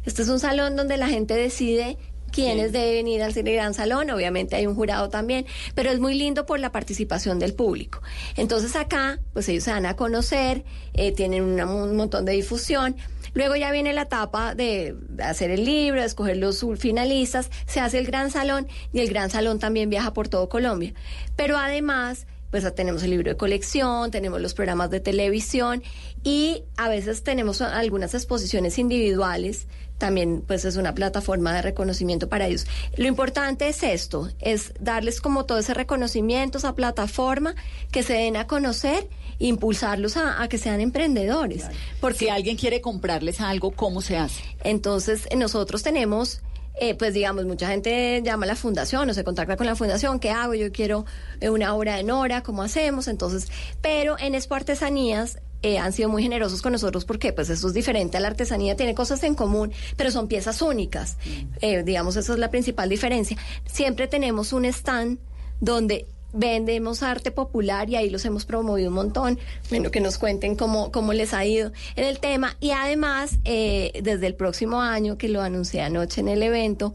[0.05, 1.97] Este es un salón donde la gente decide
[2.35, 6.47] quiénes deben ir al gran salón, obviamente hay un jurado también, pero es muy lindo
[6.47, 8.01] por la participación del público.
[8.37, 10.65] Entonces acá, pues ellos se dan a conocer,
[10.95, 12.97] eh, tienen una- un montón de difusión.
[13.35, 17.81] Luego ya viene la etapa de de hacer el libro, de escoger los finalistas, se
[17.81, 20.93] hace el gran salón y el gran salón también viaja por todo Colombia.
[21.37, 25.83] Pero además, pues tenemos el libro de colección, tenemos los programas de televisión
[26.23, 29.67] y a veces tenemos algunas exposiciones individuales.
[29.99, 32.67] También pues es una plataforma de reconocimiento para ellos.
[32.97, 37.55] Lo importante es esto, es darles como todo ese reconocimiento, esa plataforma,
[37.93, 41.65] que se den a conocer, impulsarlos a, a que sean emprendedores.
[42.01, 44.43] Porque si alguien quiere comprarles algo, ¿cómo se hace?
[44.65, 46.41] Entonces, nosotros tenemos,
[46.81, 50.19] eh, pues digamos, mucha gente llama a la fundación o se contacta con la fundación,
[50.19, 50.55] ¿qué hago?
[50.55, 51.07] Yo quiero
[51.41, 53.07] eh, una obra de Nora, ¿cómo hacemos?
[53.07, 53.49] Entonces,
[53.81, 57.73] pero en Expo Artesanías eh, han sido muy generosos con nosotros porque pues eso es
[57.73, 61.17] diferente a la artesanía, tiene cosas en común, pero son piezas únicas.
[61.63, 63.39] Eh, digamos, esa es la principal diferencia.
[63.65, 65.19] Siempre tenemos un stand
[65.61, 66.05] donde
[66.35, 69.39] vendemos arte popular y ahí los hemos promovido un montón.
[69.71, 72.59] Bueno, que nos cuenten cómo, cómo les ha ido en el tema.
[72.61, 76.95] Y además, eh, desde el próximo año, que lo anuncié anoche en el evento,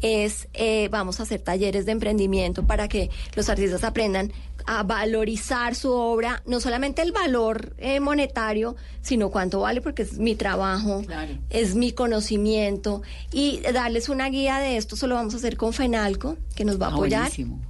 [0.00, 4.32] es eh, vamos a hacer talleres de emprendimiento para que los artistas aprendan
[4.70, 10.18] a valorizar su obra, no solamente el valor eh, monetario, sino cuánto vale, porque es
[10.18, 11.02] mi trabajo,
[11.48, 13.00] es mi conocimiento,
[13.32, 16.86] y darles una guía de esto, solo vamos a hacer con FENALCO, que nos va
[16.86, 17.20] a Ah, apoyar.
[17.22, 17.60] buenísimo.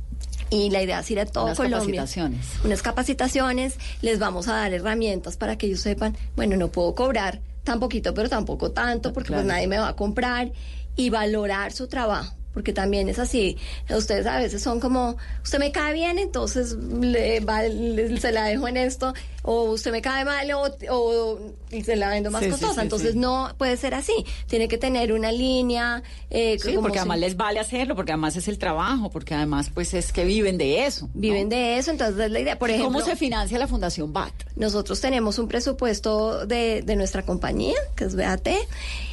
[0.51, 1.78] Y la idea es ir a todo Unas Colombia.
[2.01, 2.46] capacitaciones.
[2.64, 7.40] Unas capacitaciones, les vamos a dar herramientas para que ellos sepan, bueno, no puedo cobrar
[7.62, 9.49] tan poquito, pero tampoco tanto, porque pues Claro.
[9.55, 10.51] nadie me va a comprar,
[10.96, 12.34] y valorar su trabajo.
[12.59, 13.56] Porque también es así.
[13.88, 18.46] Ustedes a veces son como, usted me cae bien, entonces le, va- le- se la
[18.46, 21.38] dejo en esto, o usted me cae mal, o, o-
[21.70, 22.74] y se la vendo más Sí, costosa.
[22.74, 24.12] sí, entonces no puede ser así.
[24.48, 26.02] Tiene que tener una línea.
[26.30, 29.34] eh, Sí, como porque si- además les vale hacerlo, porque además es el trabajo, porque
[29.34, 31.09] además pues es que viven de eso.
[31.14, 32.59] Viven de eso, entonces es la idea.
[32.59, 34.32] Por ¿Y ejemplo, ¿Cómo se financia la Fundación BAT?
[34.56, 38.48] Nosotros tenemos un presupuesto de, de nuestra compañía, que es BAT,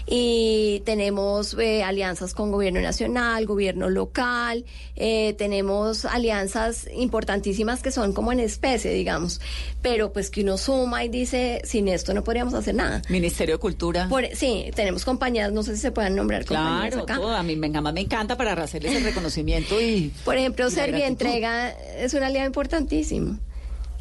[0.08, 8.14] y tenemos eh, alianzas con gobierno nacional, gobierno local, eh, tenemos alianzas importantísimas que son
[8.14, 9.42] como en especie, digamos,
[9.82, 13.02] pero pues que uno suma y dice, sin esto no podríamos hacer nada.
[13.10, 14.08] Ministerio de Cultura.
[14.10, 17.16] Por- sí, tenemos compañías, no sé si se puedan nombrar compañías Claro, acá.
[17.16, 17.32] todo.
[17.36, 20.12] A mí me, me encanta para hacerles el reconocimiento y...
[20.24, 23.40] Por ejemplo, Servientrega es una alianza importantísima.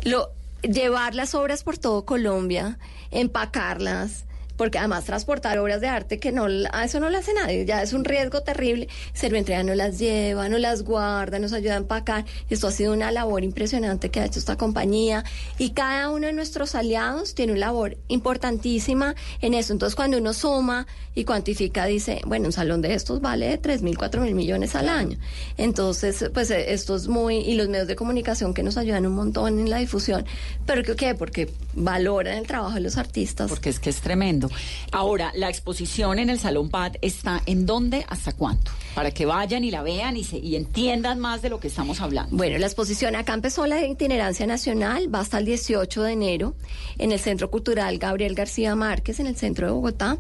[0.03, 0.31] Lo,
[0.63, 2.79] llevar las obras por todo Colombia,
[3.11, 4.25] empacarlas,
[4.57, 7.83] porque además transportar obras de arte que no, a eso no lo hace nadie, ya
[7.83, 8.89] es un riesgo terrible.
[9.13, 12.25] Servientrega no las lleva, no las guarda, nos ayuda a empacar.
[12.51, 15.25] Esto ha sido una labor impresionante que ha hecho esta compañía
[15.59, 19.73] y cada uno de nuestros aliados tiene una labor importantísima en eso.
[19.73, 23.97] Entonces, cuando uno suma y cuantifica, dice, bueno, un salón de estos vale 3 mil,
[23.97, 25.19] 4 mil millones al año.
[25.57, 29.15] Entonces, pues eh, esto es muy, y los medios de comunicación que nos ayudan un
[29.15, 30.25] montón en la difusión.
[30.67, 31.15] ¿Pero qué?
[31.15, 33.49] Porque valoran el trabajo de los artistas.
[33.49, 34.44] Porque es que es tremendo.
[34.93, 39.65] Ahora, la exposición en el Salón Pad está en dónde, hasta cuánto, para que vayan
[39.65, 42.37] y la vean y, se, y entiendan más de lo que estamos hablando.
[42.37, 46.55] Bueno, la exposición acá empezó la itinerancia nacional, va hasta el 18 de enero
[46.99, 50.19] en el Centro Cultural Gabriel García Márquez, en el centro de Bogotá,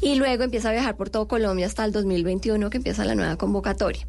[0.00, 3.36] y luego empieza a viajar por todo Colombia hasta el 2021, que empieza la nueva
[3.36, 4.06] convocatoria.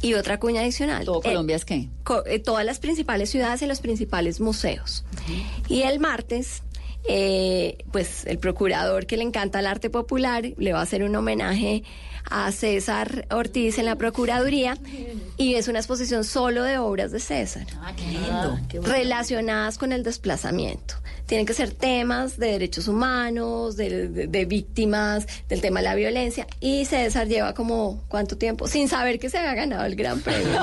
[0.00, 1.04] Y otra cuña adicional.
[1.04, 1.88] ¿Todo Colombia es qué?
[2.04, 5.04] co- eh, todas las principales ciudades y los principales museos.
[5.68, 6.62] Y el martes,
[7.04, 11.14] eh, pues el procurador que le encanta el arte popular le va a hacer un
[11.16, 11.82] homenaje
[12.30, 14.76] a César Ortiz en la Procuraduría
[15.36, 17.66] y es una exposición solo de obras de César.
[17.80, 18.58] Ah, qué lindo.
[18.88, 20.94] relacionadas con el desplazamiento.
[21.26, 25.94] Tienen que ser temas de derechos humanos, de, de- de víctimas, del tema de la
[25.94, 26.46] violencia.
[26.58, 28.66] Y César lleva como, ¿cuánto tiempo?
[28.66, 30.58] Sin saber que se había ganado el gran premio.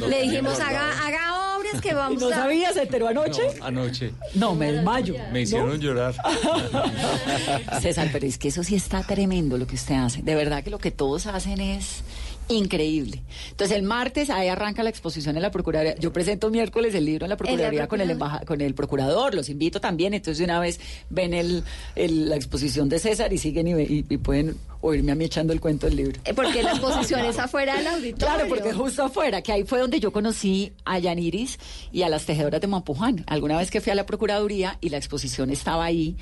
[0.08, 2.34] Le dijimos, haga, haga obras que vamos ¿No a...
[2.34, 2.74] sabías?
[2.74, 3.42] ¿Se enteró anoche?
[3.62, 4.12] Anoche.
[4.34, 5.14] No, me desmayo.
[5.32, 6.14] Me hicieron llorar.
[7.82, 10.22] César, pero es que eso sí está tremendo lo que usted hace.
[10.22, 12.02] De verdad que lo que todos hacen es
[12.48, 13.22] increíble.
[13.50, 15.94] Entonces el martes ahí arranca la exposición en la Procuraduría.
[15.98, 19.34] Yo presento miércoles el libro en la Procuraduría con el embaja- con el procurador.
[19.34, 20.14] Los invito también.
[20.14, 21.62] Entonces de una vez ven el,
[21.94, 25.60] el- la exposición de César y siguen y- y pueden oírme a mí echando el
[25.60, 26.20] cuento del libro.
[26.24, 28.34] Eh, Porque la exposición es afuera del auditorio.
[28.34, 31.58] Claro, porque justo afuera, que ahí fue donde yo conocí a Yaniris
[31.92, 33.24] y a las tejedoras de Mampuján.
[33.26, 36.16] Alguna vez que fui a la Procuraduría y la exposición estaba ahí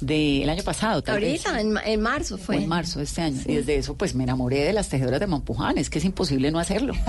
[0.00, 1.02] del año pasado.
[1.02, 1.44] tal vez.
[1.46, 2.56] Ahorita, en, ma- en marzo fue.
[2.56, 3.40] En marzo de este año.
[3.46, 5.78] Y desde eso, pues me enamoré de las tejedoras de Mampuján.
[5.78, 6.94] Es que es imposible no hacerlo.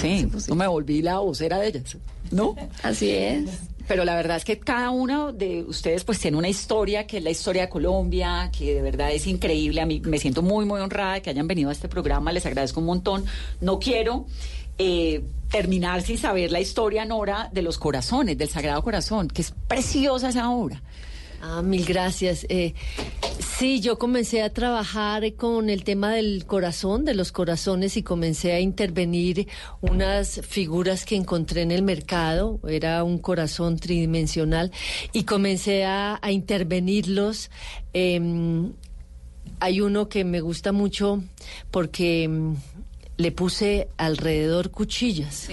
[0.00, 1.96] Sí, yo me volví la vocera de ellas.
[2.30, 2.54] ¿No?
[2.82, 3.48] Así es.
[3.90, 7.24] Pero la verdad es que cada uno de ustedes pues tiene una historia que es
[7.24, 9.80] la historia de Colombia, que de verdad es increíble.
[9.80, 12.30] A mí me siento muy, muy honrada de que hayan venido a este programa.
[12.30, 13.24] Les agradezco un montón.
[13.60, 14.26] No quiero
[14.78, 19.52] eh, terminar sin saber la historia, Nora, de los corazones, del Sagrado Corazón, que es
[19.66, 20.80] preciosa esa obra.
[21.42, 22.44] Ah, mil gracias.
[22.50, 22.74] Eh,
[23.38, 28.52] sí, yo comencé a trabajar con el tema del corazón, de los corazones, y comencé
[28.52, 29.48] a intervenir
[29.80, 32.60] unas figuras que encontré en el mercado.
[32.68, 34.70] Era un corazón tridimensional
[35.12, 37.50] y comencé a, intervenirlos.
[37.94, 38.72] em,
[39.60, 41.22] hay uno que me gusta mucho
[41.70, 42.54] porque mm,
[43.20, 45.48] le puse alrededor cuchillas.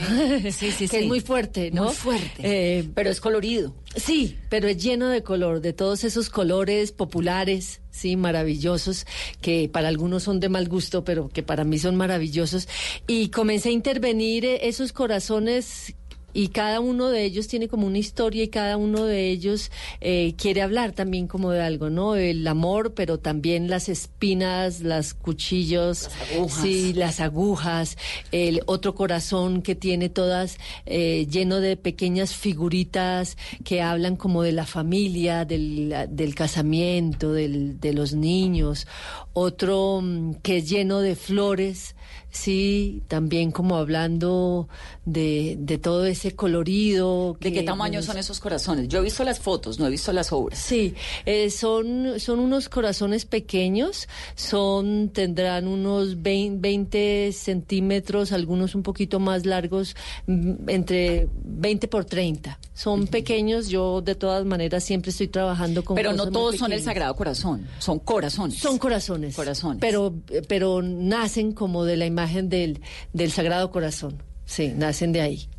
[0.52, 0.96] sí, sí, que sí.
[0.98, 1.86] es muy fuerte, ¿no?
[1.86, 2.42] Muy fuerte.
[2.42, 3.76] Eh, pero es colorido.
[3.96, 9.06] Sí, pero es lleno de color, de todos esos colores populares, sí, maravillosos,
[9.42, 12.68] que para algunos son de mal gusto, pero que para mí son maravillosos.
[13.06, 15.94] Y comencé a intervenir eh, esos corazones
[16.38, 19.72] y cada uno de ellos tiene como una historia y cada uno de ellos
[20.02, 22.16] eh, quiere hablar también como de algo, ¿no?
[22.16, 26.62] El amor, pero también las espinas, las cuchillos, agujas.
[26.62, 27.98] sí, las agujas,
[28.32, 34.52] el otro corazón que tiene todas eh, lleno de pequeñas figuritas que hablan como de
[34.52, 38.86] la familia, del, del casamiento, del- de los niños,
[39.34, 41.96] otro mm, que es lleno de flores,
[42.38, 44.68] sí, también como hablando
[45.06, 47.38] de, de todo ese colorido.
[47.40, 48.88] ¿De qué tamaño son esos corazones?
[48.88, 50.60] Yo he visto las fotos, no he visto las obras.
[50.60, 50.94] Sí,
[51.26, 59.20] eh, son, son unos corazones pequeños, son, tendrán unos 20, 20 centímetros, algunos un poquito
[59.20, 59.96] más largos,
[60.28, 62.60] mm, entre 20 por 30.
[62.74, 66.84] Son pequeños, yo de todas maneras siempre estoy trabajando con Pero no todos son el.
[66.84, 68.60] Sagrado Corazón, son corazones.
[68.60, 69.36] Son corazones.
[69.36, 69.80] Corazones.
[69.82, 70.14] Pero,
[70.48, 72.82] pero nacen como de la imagen del,
[73.14, 74.22] del Sagrado Corazón.
[74.46, 75.50] Sí, nacen de ahí.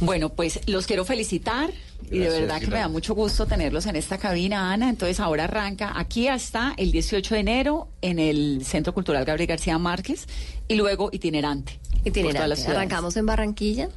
[0.00, 1.70] Bueno, pues los quiero felicitar
[2.10, 4.88] y de verdad que me da mucho gusto tenerlos en esta cabina, Ana.
[4.88, 9.78] Entonces ahora arranca aquí hasta el 18 de enero en el Centro Cultural Gabriel García
[9.78, 10.26] Márquez
[10.68, 11.78] y luego itinerante.
[12.04, 12.66] Itinerante.
[12.66, 13.88] Arrancamos en Barranquilla,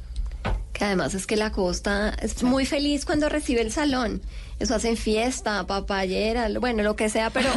[0.72, 4.22] que además es que la costa es muy feliz cuando recibe el salón.
[4.58, 7.48] Eso hacen fiesta, papayera, bueno, lo que sea, pero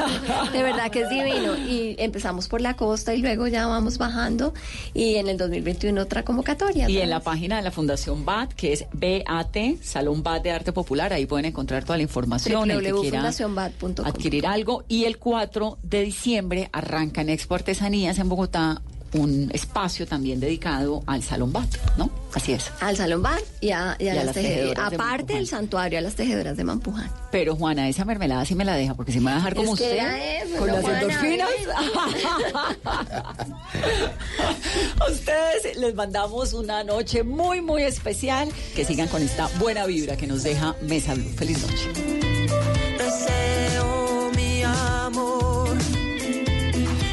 [0.54, 1.58] de verdad que es divino.
[1.58, 4.54] Y empezamos por la costa y luego ya vamos bajando.
[4.94, 6.90] Y en el 2021 otra convocatoria.
[6.90, 10.72] Y en la página de la Fundación BAT, que es BAT, Salón BAT de Arte
[10.74, 12.70] Popular, ahí pueden encontrar toda la información.
[12.70, 14.06] el que quiera www.fundacionbat.com.
[14.06, 14.84] adquirir algo.
[14.88, 18.82] Y el 4 de diciembre arranca en Expo Artesanías en Bogotá
[19.14, 22.10] un espacio también dedicado al Salón BAT, ¿no?
[22.34, 22.72] Así es.
[22.80, 24.64] Al Salón Bar y a, y a Y a las, las tejedoras.
[24.76, 27.12] tejedoras de Aparte del santuario, a las tejedoras de Mampuján.
[27.32, 29.74] Pero Juana, esa mermelada sí me la deja, porque si me va a dejar como
[29.74, 31.50] Es que usted, era eso, con las Juana, endorfinas.
[35.00, 38.50] A ustedes les mandamos una noche muy, muy especial.
[38.76, 41.30] Que sigan con esta buena vibra que nos deja Mesa Blue.
[41.36, 41.90] Feliz noche.
[42.98, 45.78] Deseo, mi amor,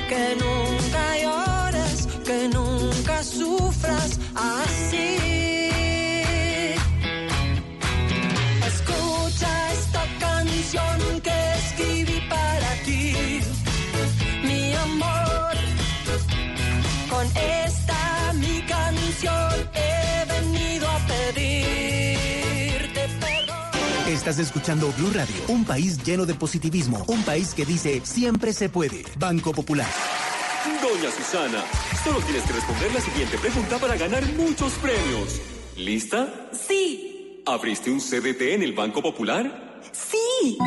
[0.09, 4.78] que nunca llores, que nunca sufras así.
[24.29, 28.69] Estás escuchando Blue Radio, un país lleno de positivismo, un país que dice siempre se
[28.69, 29.03] puede.
[29.19, 29.89] Banco Popular.
[30.83, 31.65] Doña Susana,
[32.05, 35.41] solo tienes que responder la siguiente pregunta para ganar muchos premios.
[35.79, 36.51] ¿Lista?
[36.53, 39.81] Sí, ¿Abriste un CDT en el Banco Popular?
[39.93, 40.59] sí.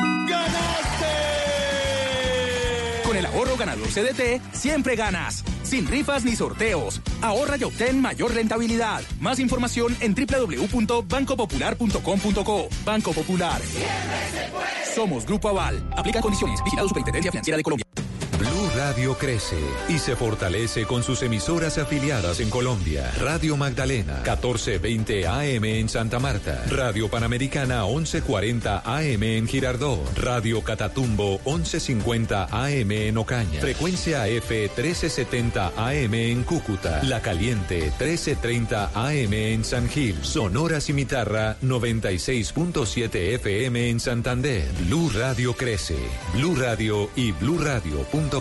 [3.05, 5.43] Con el ahorro ganador CDT, siempre ganas.
[5.71, 6.99] Sin rifas ni sorteos.
[7.21, 9.03] Ahorra y obtén mayor rentabilidad.
[9.21, 12.67] Más información en www.bancopopular.com.co.
[12.83, 13.61] Banco Popular.
[14.93, 15.81] Somos Grupo Aval.
[15.95, 16.61] Aplica condiciones.
[16.65, 17.85] Vigilado Superintendencia Financiera de Colombia.
[18.51, 23.09] Blue Radio crece y se fortalece con sus emisoras afiliadas en Colombia.
[23.21, 26.61] Radio Magdalena, 1420 AM en Santa Marta.
[26.69, 30.03] Radio Panamericana, 1140 AM en Girardó.
[30.17, 33.61] Radio Catatumbo, 1150 AM en Ocaña.
[33.61, 37.01] Frecuencia F, 1370 AM en Cúcuta.
[37.03, 40.17] La Caliente, 1330 AM en San Gil.
[40.23, 44.69] Sonora Cimitarra, 96.7 FM en Santander.
[44.87, 45.95] Blue Radio crece.
[46.33, 48.40] Blue Radio y bluradio.com.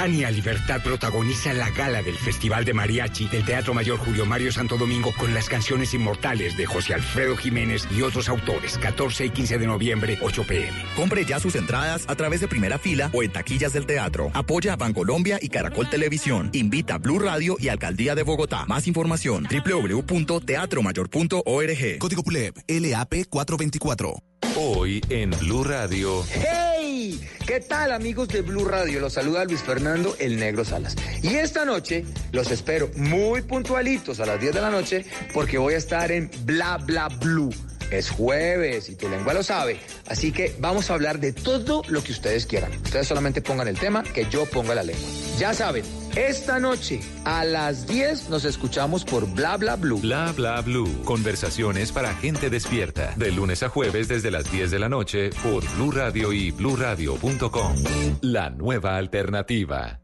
[0.00, 4.78] Tania Libertad protagoniza la gala del Festival de Mariachi del Teatro Mayor Julio Mario Santo
[4.78, 8.78] Domingo con las canciones inmortales de José Alfredo Jiménez y otros autores.
[8.78, 10.72] 14 y 15 de noviembre, 8 pm.
[10.96, 14.30] Compre ya sus entradas a través de primera fila o en taquillas del teatro.
[14.32, 16.48] Apoya a Bancolombia y Caracol Televisión.
[16.54, 18.64] Invita a Blue Radio y Alcaldía de Bogotá.
[18.64, 21.98] Más información www.teatromayor.org.
[21.98, 24.14] Código PULEP, LAP 424.
[24.56, 26.24] Hoy en Blue Radio.
[26.30, 26.69] ¡Hey!
[27.46, 29.00] ¿Qué tal amigos de Blue Radio?
[29.00, 30.96] Los saluda Luis Fernando El Negro Salas.
[31.22, 35.74] Y esta noche los espero muy puntualitos a las 10 de la noche porque voy
[35.74, 37.54] a estar en Bla Bla Blue.
[37.90, 39.80] Es jueves y tu lengua lo sabe.
[40.08, 42.70] Así que vamos a hablar de todo lo que ustedes quieran.
[42.84, 45.08] Ustedes solamente pongan el tema que yo ponga la lengua.
[45.38, 45.84] Ya saben,
[46.16, 49.98] esta noche a las 10 nos escuchamos por Bla Bla Blue.
[50.00, 51.02] Bla bla blue.
[51.04, 53.14] Conversaciones para gente despierta.
[53.16, 57.74] De lunes a jueves desde las 10 de la noche por Blue Radio y bluradio.com.
[58.22, 60.00] La nueva alternativa.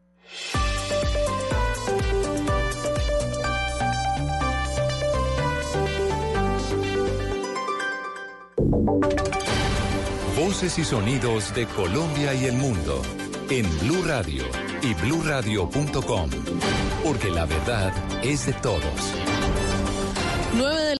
[10.35, 13.01] Voces y sonidos de Colombia y el mundo
[13.49, 16.29] en Blue Radio y bluradio.com.
[17.03, 18.81] Porque la verdad es de todos.
[20.55, 20.95] Nueve de